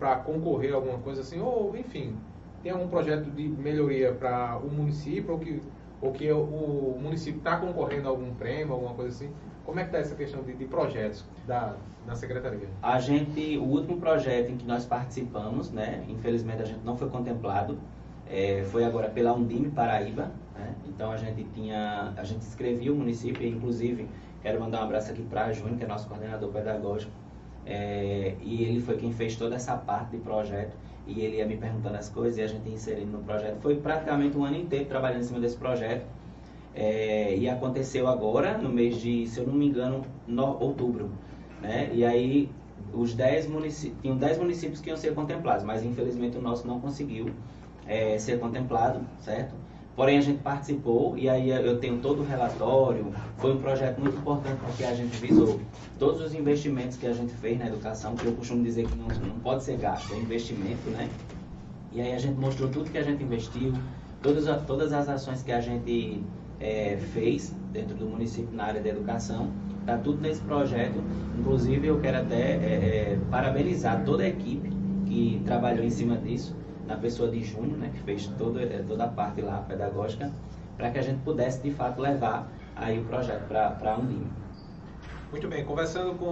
[0.00, 1.40] para concorrer a alguma coisa assim?
[1.40, 2.16] Ou, enfim,
[2.64, 5.62] tem algum projeto de melhoria para o município ou que,
[6.00, 9.32] ou que o, município está concorrendo a algum prêmio, alguma coisa assim?
[9.64, 11.76] Como é que está essa questão de, de projetos da,
[12.06, 12.68] da secretaria?
[12.82, 17.08] A gente, o último projeto em que nós participamos, né, infelizmente a gente não foi
[17.08, 17.78] contemplado,
[18.28, 22.96] eh, foi agora pela Undime Paraíba, né, então a gente tinha, a gente escrevia o
[22.96, 24.08] município, inclusive
[24.42, 27.12] quero mandar um abraço aqui para a Júnior, que é nosso coordenador pedagógico,
[27.66, 30.74] eh, e ele foi quem fez toda essa parte de projeto,
[31.14, 33.60] e ele ia me perguntando as coisas e a gente inserindo no projeto.
[33.60, 36.04] Foi praticamente um ano inteiro trabalhando em cima desse projeto,
[36.74, 41.10] é, e aconteceu agora, no mês de, se eu não me engano, no, outubro.
[41.60, 41.90] Né?
[41.92, 42.48] E aí,
[42.92, 46.80] os 10 municípios, tinham 10 municípios que iam ser contemplados, mas infelizmente o nosso não
[46.80, 47.30] conseguiu
[47.86, 49.54] é, ser contemplado, certo?
[50.00, 53.12] Porém, a gente participou e aí eu tenho todo o relatório.
[53.36, 55.60] Foi um projeto muito importante porque a gente visou
[55.98, 59.08] todos os investimentos que a gente fez na educação, que eu costumo dizer que não,
[59.08, 61.06] não pode ser gasto, é investimento, né?
[61.92, 63.74] E aí a gente mostrou tudo que a gente investiu,
[64.22, 66.24] todas, todas as ações que a gente
[66.58, 69.50] eh, fez dentro do município na área da educação.
[69.80, 70.98] Está tudo nesse projeto.
[71.38, 74.70] Inclusive, eu quero até eh, eh, parabenizar toda a equipe
[75.04, 76.56] que trabalhou em cima disso,
[76.90, 80.30] na pessoa de Júnior, né, que fez toda, eh, toda a parte lá pedagógica,
[80.76, 84.26] para que a gente pudesse, de fato, levar aí o projeto para a Undime.
[85.30, 86.26] Muito bem, conversando com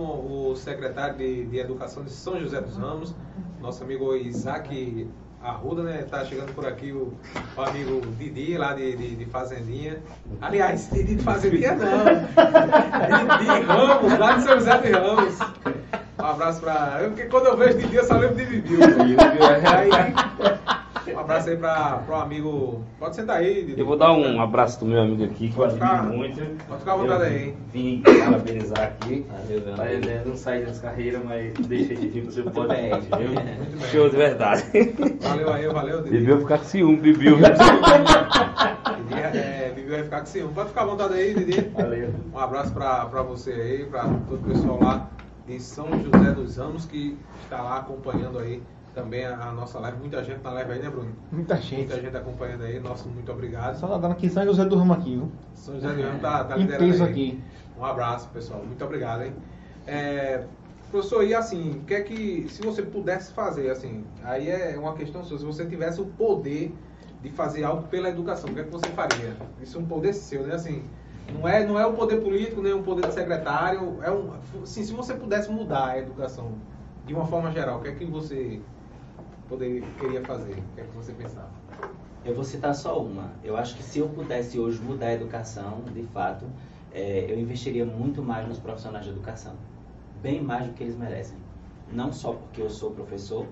[0.50, 3.14] o secretário de, de Educação de São José dos Ramos,
[3.60, 5.08] nosso amigo Isaac
[5.40, 6.02] Arruda, né?
[6.10, 7.12] Tá chegando por aqui o,
[7.56, 10.02] o amigo Didi, lá de, de, de Fazendinha.
[10.40, 12.04] Aliás, Didi de Fazendinha não.
[13.38, 15.38] Didi Ramos, lá de São José de Ramos.
[16.20, 16.98] Um abraço pra.
[17.02, 18.78] Eu, porque quando eu vejo Didi, eu só lembro de Bibiu.
[21.06, 22.82] Aí, um abraço aí pra, pro amigo.
[22.98, 23.80] Pode sentar aí, Didi.
[23.80, 26.40] Eu vou dar um abraço do meu amigo aqui, que eu Pode ficar- admiro muito.
[26.66, 27.56] pode ficar à vontade Eu aí, hein?
[27.72, 29.26] Vim parabenizar aqui.
[29.30, 30.06] Valeu, Mas, amigo.
[30.06, 33.28] né, não saí das carreiras, mas deixei de vir pro seu podcast, viu?
[33.30, 33.42] Muito
[33.78, 33.88] bem.
[33.90, 34.64] Show de verdade.
[35.20, 36.18] Valeu aí, valeu, Didi.
[36.18, 37.36] Bibiu ficar com ciúme, Bibiu.
[37.36, 40.52] Didi, é, Bibi vai ficar com ciúme.
[40.52, 41.70] Pode ficar à vontade aí, Didi.
[41.74, 42.14] Valeu.
[42.34, 45.08] Um abraço pra, pra você aí, pra todo o pessoal lá
[45.48, 48.62] de São José dos Ramos que está lá acompanhando aí
[48.94, 49.98] também a, a nossa live.
[49.98, 51.12] Muita gente na live aí, né, Bruno?
[51.32, 51.88] Muita gente.
[51.88, 52.78] Muita gente acompanhando aí.
[52.78, 53.76] Nosso muito obrigado.
[53.76, 55.32] Só dando aqui São José do Ramo aqui, viu?
[55.54, 57.10] São José dos Ramos tá, tá liderando aí.
[57.10, 57.42] aqui.
[57.78, 58.62] Um abraço, pessoal.
[58.64, 59.32] Muito obrigado, hein?
[59.86, 60.44] É,
[60.90, 64.94] professor, e assim, o que é que, se você pudesse fazer, assim, aí é uma
[64.94, 66.74] questão sua, se você tivesse o poder
[67.22, 69.36] de fazer algo pela educação, o que é que você faria?
[69.62, 70.54] Isso é um poder seu, né?
[70.54, 70.84] Assim,
[71.32, 74.82] não é, não é o poder político, nem o poder de secretário, é um, assim,
[74.82, 76.52] se você pudesse mudar a educação
[77.06, 78.60] de uma forma geral, o que é que você
[79.48, 80.52] poderia, queria fazer?
[80.52, 81.50] O que é que você pensava?
[82.24, 83.30] Eu vou citar só uma.
[83.42, 86.44] Eu acho que se eu pudesse hoje mudar a educação, de fato,
[86.92, 89.54] eh, eu investiria muito mais nos profissionais de educação.
[90.20, 91.38] Bem mais do que eles merecem.
[91.90, 93.46] Não só porque eu sou professor,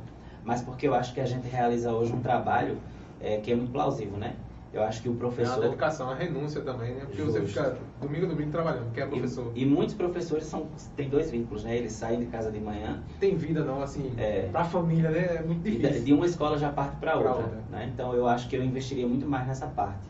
[0.44, 2.78] mas porque eu acho que a gente realiza hoje um trabalho
[3.20, 4.34] eh, que é muito plausível, né?
[4.76, 7.00] Eu acho que o É professor dedicação, a renúncia também, né?
[7.06, 7.46] Porque você Justo.
[7.62, 9.50] fica domingo a domingo trabalhando, que é professor.
[9.54, 11.74] e, e muitos professores são têm dois vínculos, né?
[11.78, 14.50] Eles saem de casa de manhã Tem vida não, assim, É.
[14.52, 15.36] pra família, né?
[15.36, 16.04] É muito difícil.
[16.04, 17.60] de uma escola já parte para Pra outra, outra.
[17.70, 17.90] né?
[17.90, 20.06] Então eu acho que eu investiria muito mais nessa parte.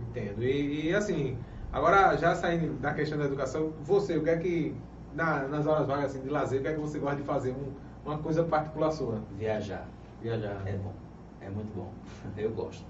[0.00, 0.42] Entendo.
[0.44, 1.38] E, e, assim,
[1.72, 4.74] agora já saindo da questão da educação, você, o que é que,
[5.14, 7.52] na- nas horas vagas assim, de lazer, o que é que você gosta de fazer?
[7.52, 7.72] Um-
[8.04, 9.22] uma coisa particular sua?
[9.38, 9.86] Viajar
[10.22, 10.62] Viajar.
[10.66, 10.92] é bom,
[11.40, 11.90] é muito bom.
[12.36, 12.84] Eu gosto.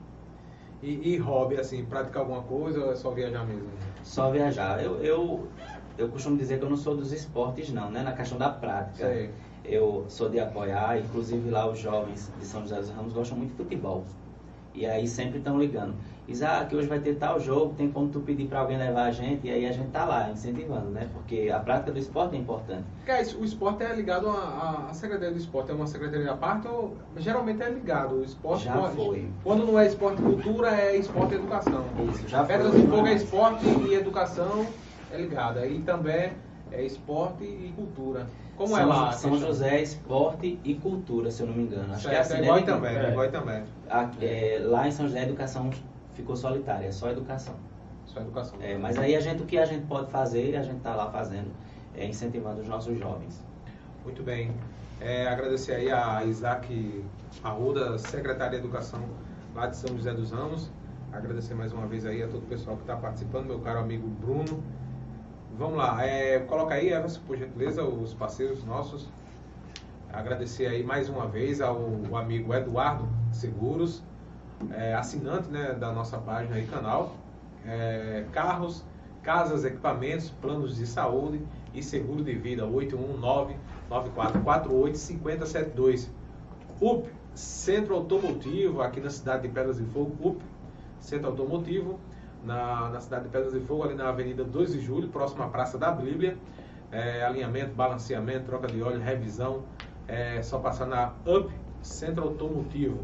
[0.82, 3.68] E, e hobby, assim, praticar alguma coisa ou é só viajar mesmo?
[4.02, 4.82] Só viajar.
[4.82, 5.48] Eu, eu,
[5.96, 8.02] eu costumo dizer que eu não sou dos esportes, não, né?
[8.02, 9.06] Na questão da prática.
[9.06, 9.30] Sei.
[9.64, 13.50] Eu sou de apoiar, inclusive lá os jovens de São José dos Ramos gostam muito
[13.50, 14.04] de futebol.
[14.78, 15.92] E aí sempre estão ligando.
[16.28, 19.48] Isaac, hoje vai ter tal jogo, tem como tu pedir para alguém levar a gente?
[19.48, 21.08] E aí a gente tá lá incentivando, né?
[21.12, 22.84] Porque a prática do esporte é importante.
[22.98, 26.36] Porque é o esporte é ligado à à- Secretaria do Esporte, é uma secretaria à
[26.36, 28.16] parte ou geralmente é ligado?
[28.20, 29.28] O esporte Já quando, foi.
[29.42, 31.84] quando não é esporte e cultura, é esporte e educação.
[32.12, 34.66] Isso, já Pedras foi, de Fogo é esporte e educação
[35.10, 35.58] é ligado.
[35.58, 36.32] Aí também
[36.72, 38.26] é esporte e cultura.
[38.56, 39.12] Como São, é lá?
[39.12, 39.48] São questão?
[39.48, 41.94] José é esporte e cultura, se eu não me engano.
[41.94, 43.62] Acho que é Certo, assim, é igual né, aí também, é igual também.
[43.88, 45.70] A- é, lá em São José a educação
[46.14, 47.54] ficou solitária, é só educação.
[48.06, 48.58] Só educação.
[48.60, 51.10] É, mas aí a gente, o que a gente pode fazer, a gente está lá
[51.10, 51.50] fazendo,
[51.94, 53.40] é incentivando os nossos jovens.
[54.04, 54.52] Muito bem.
[55.00, 57.04] É, agradecer aí a Isaac
[57.44, 59.02] Arruda, secretária de Educação
[59.54, 60.70] lá de São José dos Ramos.
[61.12, 64.08] Agradecer mais uma vez aí a todo o pessoal que está participando, meu caro amigo
[64.08, 64.62] Bruno.
[65.59, 69.09] Vamos lá, é, coloca aí, Everson, por gentileza, os parceiros nossos.
[70.12, 71.80] Agradecer aí mais uma vez ao,
[72.14, 74.00] amigo Eduardo Seguros,
[74.70, 77.16] é, assinante né, da nossa página e canal.
[77.66, 78.84] É, carros,
[79.24, 81.44] casas, equipamentos, planos de saúde
[81.74, 82.64] e seguro de vida
[83.90, 86.09] 819-9448-5072.
[86.80, 90.40] UP, Centro Automotivo, aqui na cidade de Pedras de Fogo, UP,
[91.00, 91.98] Centro Automotivo,
[92.45, 95.49] na, na cidade de Pedras de Fogo, ali na Avenida 2 de Julho, próxima à
[95.49, 96.36] Praça da Bíblia.
[96.91, 99.62] É, alinhamento, balanceamento, troca de óleo, revisão.
[100.07, 101.51] É só passar na UP
[101.82, 102.99] Centro Automotivo,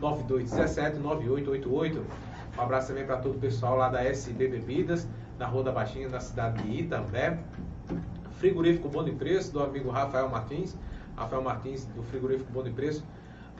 [0.00, 2.00] 819-9217-9888.
[2.56, 5.08] Um abraço também para todo o pessoal lá da SB Bebidas,
[5.38, 7.38] na Rua da Baixinha, na cidade de Itambé.
[8.38, 10.76] Frigorífico Bom de Preço, do amigo Rafael Martins.
[11.16, 13.04] Rafael Martins, do Frigorífico Bom de Preço,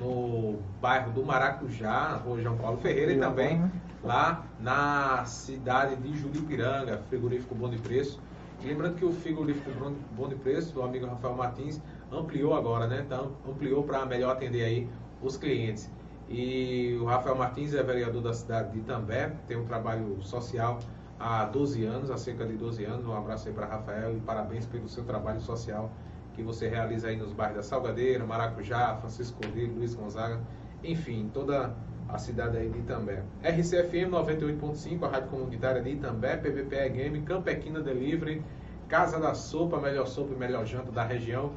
[0.00, 3.62] no bairro do Maracujá, rua João Paulo Ferreira, e também
[4.02, 8.20] lá na cidade de Juripiranga, Frigorífico Bom de Preço.
[8.62, 9.70] E lembrando que o frigorífico
[10.16, 11.80] Bom- de Preço, do amigo Rafael Martins,
[12.10, 13.02] ampliou agora, né?
[13.04, 14.88] Então, ampliou para melhor atender aí
[15.20, 15.90] os clientes.
[16.28, 20.78] E o Rafael Martins é vereador da cidade de Itambé, tem um trabalho social
[21.18, 23.04] há 12 anos, há cerca de 12 anos.
[23.04, 25.90] Um abraço aí para Rafael e parabéns pelo seu trabalho social
[26.34, 30.40] que você realiza aí nos bairros da Salgadeira, Maracujá, Francisco Cordeiro, Luiz Gonzaga,
[30.82, 31.74] enfim, toda
[32.12, 33.22] a cidade aí de Itambé.
[33.42, 38.42] RCFM 98.5, a rádio comunitária de Itambé, PVPE Game, Campequina Delivery,
[38.88, 41.52] Casa da Sopa, melhor sopa e melhor janta da região.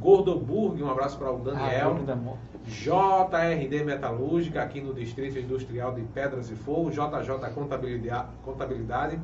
[0.00, 1.96] Gordoburg, um abraço para o Daniel.
[2.00, 2.42] Ah, da morte.
[2.66, 9.20] JRD Metalúrgica, aqui no Distrito Industrial de Pedras e Fogo, JJ Contabilidade, Contabilidade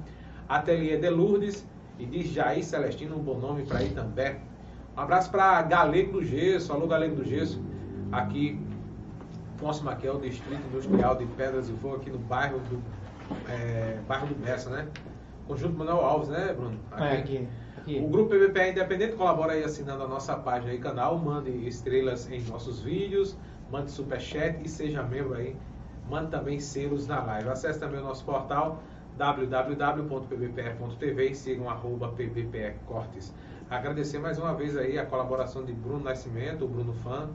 [0.48, 1.66] Ateliê de Lourdes
[1.98, 4.36] e de Jair Celestino, um bom nome para ir também.
[4.96, 7.62] Um abraço para Galego do Gesso, alô Galego do Gesso,
[8.10, 8.58] aqui
[9.60, 12.82] próximo aqui é o Distrito Industrial de Pedras e Fogo, aqui no bairro do,
[13.48, 14.88] é, bairro do Bessa, né?
[15.46, 16.80] Conjunto Manuel Alves, né, Bruno?
[16.96, 17.46] É, aqui.
[17.76, 18.00] aqui.
[18.02, 22.40] O Grupo PVPE Independente colabora aí assinando a nossa página e canal, mande estrelas em
[22.42, 23.36] nossos vídeos,
[23.70, 25.54] mande superchat e seja membro aí.
[26.08, 27.50] Mande também selos na live.
[27.50, 28.82] Acesse também o nosso portal
[29.16, 30.70] www.pbpe.tv
[31.30, 33.34] e sigam arroba pbpe cortes.
[33.68, 37.28] Agradecer mais uma vez aí a colaboração de Bruno Nascimento, o Bruno Fan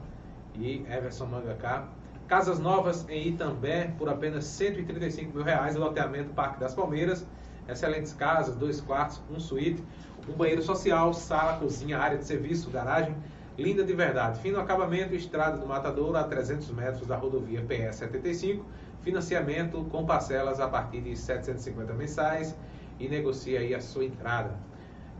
[0.54, 1.88] e Everson Mangaká.
[2.28, 7.24] Casas novas em Itambé por apenas 135 mil reais, loteamento Parque das Palmeiras.
[7.68, 9.82] Excelentes casas, dois quartos, um suíte,
[10.28, 13.14] um banheiro social, sala, cozinha, área de serviço, garagem.
[13.56, 14.40] Linda de verdade.
[14.40, 18.64] Fino acabamento, estrada do Matadouro a 300 metros da rodovia PS 75.
[19.02, 22.56] Financiamento com parcelas a partir de 750 mensais
[22.98, 24.58] e negocie aí a sua entrada.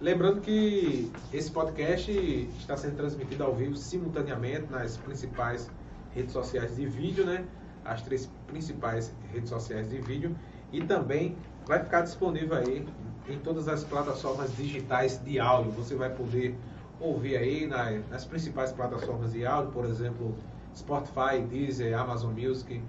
[0.01, 2.11] lembrando que esse podcast
[2.59, 5.69] está sendo transmitido ao vivo simultaneamente nas principais
[6.13, 7.45] redes sociais de vídeo, né?
[7.83, 10.35] As três principais redes sociais de vídeo
[10.71, 12.85] e também vai ficar disponível aí
[13.29, 15.71] em todas as plataformas digitais de áudio.
[15.71, 16.55] Você vai poder
[16.99, 20.35] ouvir aí nas, nas principais plataformas de áudio, por exemplo,
[20.75, 22.81] Spotify, Deezer, Amazon Music,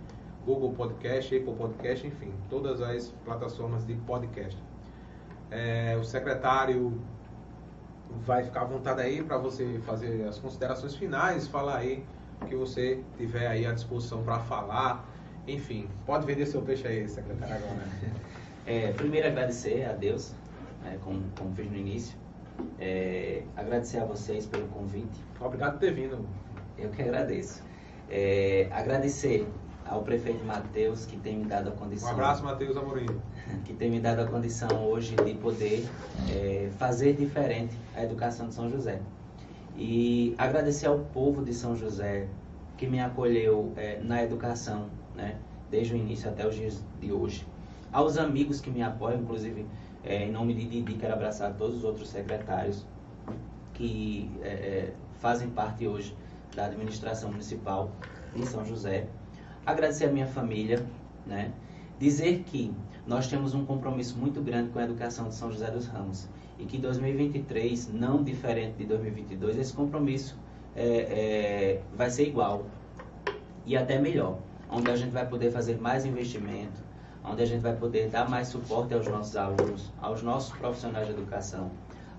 [0.44, 4.60] Google Podcast, Apple Podcast, enfim, todas as plataformas de podcast.
[5.50, 7.00] É, o secretário
[8.24, 12.04] vai ficar à vontade aí para você fazer as considerações finais, falar aí
[12.40, 15.08] o que você tiver aí à disposição para falar.
[15.46, 17.86] Enfim, pode vender seu peixe aí, secretário, agora.
[18.68, 20.34] É, primeiro agradecer a Deus,
[20.82, 22.18] né, como, como fiz no início.
[22.80, 25.24] É, agradecer a vocês pelo convite.
[25.40, 26.26] Obrigado por ter vindo.
[26.76, 27.62] Eu que agradeço.
[28.10, 29.46] É, agradecer
[29.88, 32.10] ao prefeito Matheus que tem me dado a Um condição.
[32.10, 33.06] abraço, Matheus Amorim.
[33.64, 35.86] que tem me dado a condição hoje de poder
[36.30, 39.00] é, fazer diferente a educação de São José.
[39.76, 42.26] E agradecer ao povo de São José
[42.76, 45.36] que me acolheu é, na educação, né,
[45.70, 47.46] desde o início até os dias de hoje.
[47.92, 49.66] Aos amigos que me apoiam, inclusive
[50.04, 52.84] é, em nome de Didi, quero abraçar todos os outros secretários
[53.74, 56.14] que é, é, fazem parte hoje
[56.56, 57.92] da administração municipal
[58.34, 59.06] de São José.
[59.64, 60.84] Agradecer a minha família,
[61.26, 61.52] né?
[62.00, 62.74] Dizer que
[63.06, 66.28] nós temos um compromisso muito grande com a educação de São José dos Ramos
[66.58, 70.36] e que 2023, não diferente de 2022, esse compromisso
[70.74, 72.66] é, é, vai ser igual
[73.64, 74.38] e até melhor,
[74.70, 76.82] onde a gente vai poder fazer mais investimento,
[77.24, 81.12] onde a gente vai poder dar mais suporte aos nossos alunos, aos nossos profissionais de
[81.12, 81.70] educação,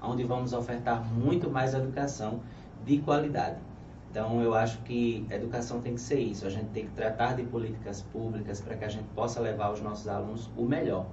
[0.02, 2.42] onde vamos ofertar muito mais educação
[2.86, 3.67] de qualidade.
[4.10, 6.46] Então, eu acho que educação tem que ser isso.
[6.46, 9.82] A gente tem que tratar de políticas públicas para que a gente possa levar aos
[9.82, 11.06] nossos alunos o melhor,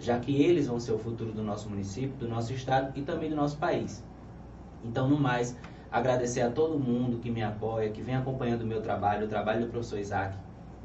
[0.00, 3.30] já que eles vão ser o futuro do nosso município, do nosso estado e também
[3.30, 4.02] do nosso país.
[4.82, 5.56] Então, no mais,
[5.90, 9.66] agradecer a todo mundo que me apoia, que vem acompanhando o meu trabalho, o trabalho
[9.66, 10.36] do professor Isaac.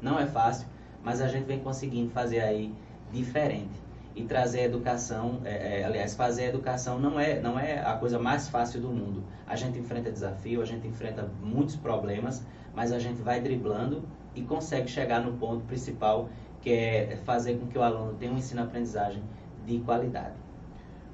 [0.02, 0.68] Não é fácil,
[1.02, 2.74] mas a gente vem conseguindo fazer aí
[3.12, 3.84] diferente
[4.14, 8.48] e trazer educação, é, é, aliás, fazer educação não é, não é a coisa mais
[8.48, 9.24] fácil do mundo.
[9.46, 12.44] A gente enfrenta desafio, a gente enfrenta muitos problemas,
[12.74, 14.04] mas a gente vai driblando
[14.34, 16.28] e consegue chegar no ponto principal,
[16.60, 19.22] que é fazer com que o aluno tenha um ensino-aprendizagem
[19.66, 20.34] de qualidade.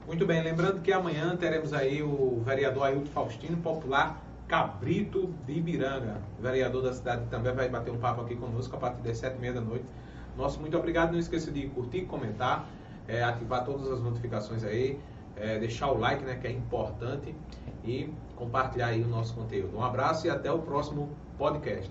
[0.07, 6.17] Muito bem, lembrando que amanhã teremos aí o vereador Ailton Faustino, popular Cabrito de Ibiranga.
[6.41, 9.41] Vereador da cidade também vai bater um papo aqui conosco a partir das sete e
[9.41, 9.85] meia da noite.
[10.37, 11.13] Nosso muito obrigado.
[11.13, 12.69] Não esqueça de curtir, comentar,
[13.11, 14.99] é, ativar todas as notificações aí,
[15.37, 17.35] é, deixar o like, né, que é importante,
[17.85, 19.77] e compartilhar aí o nosso conteúdo.
[19.77, 21.91] Um abraço e até o próximo podcast.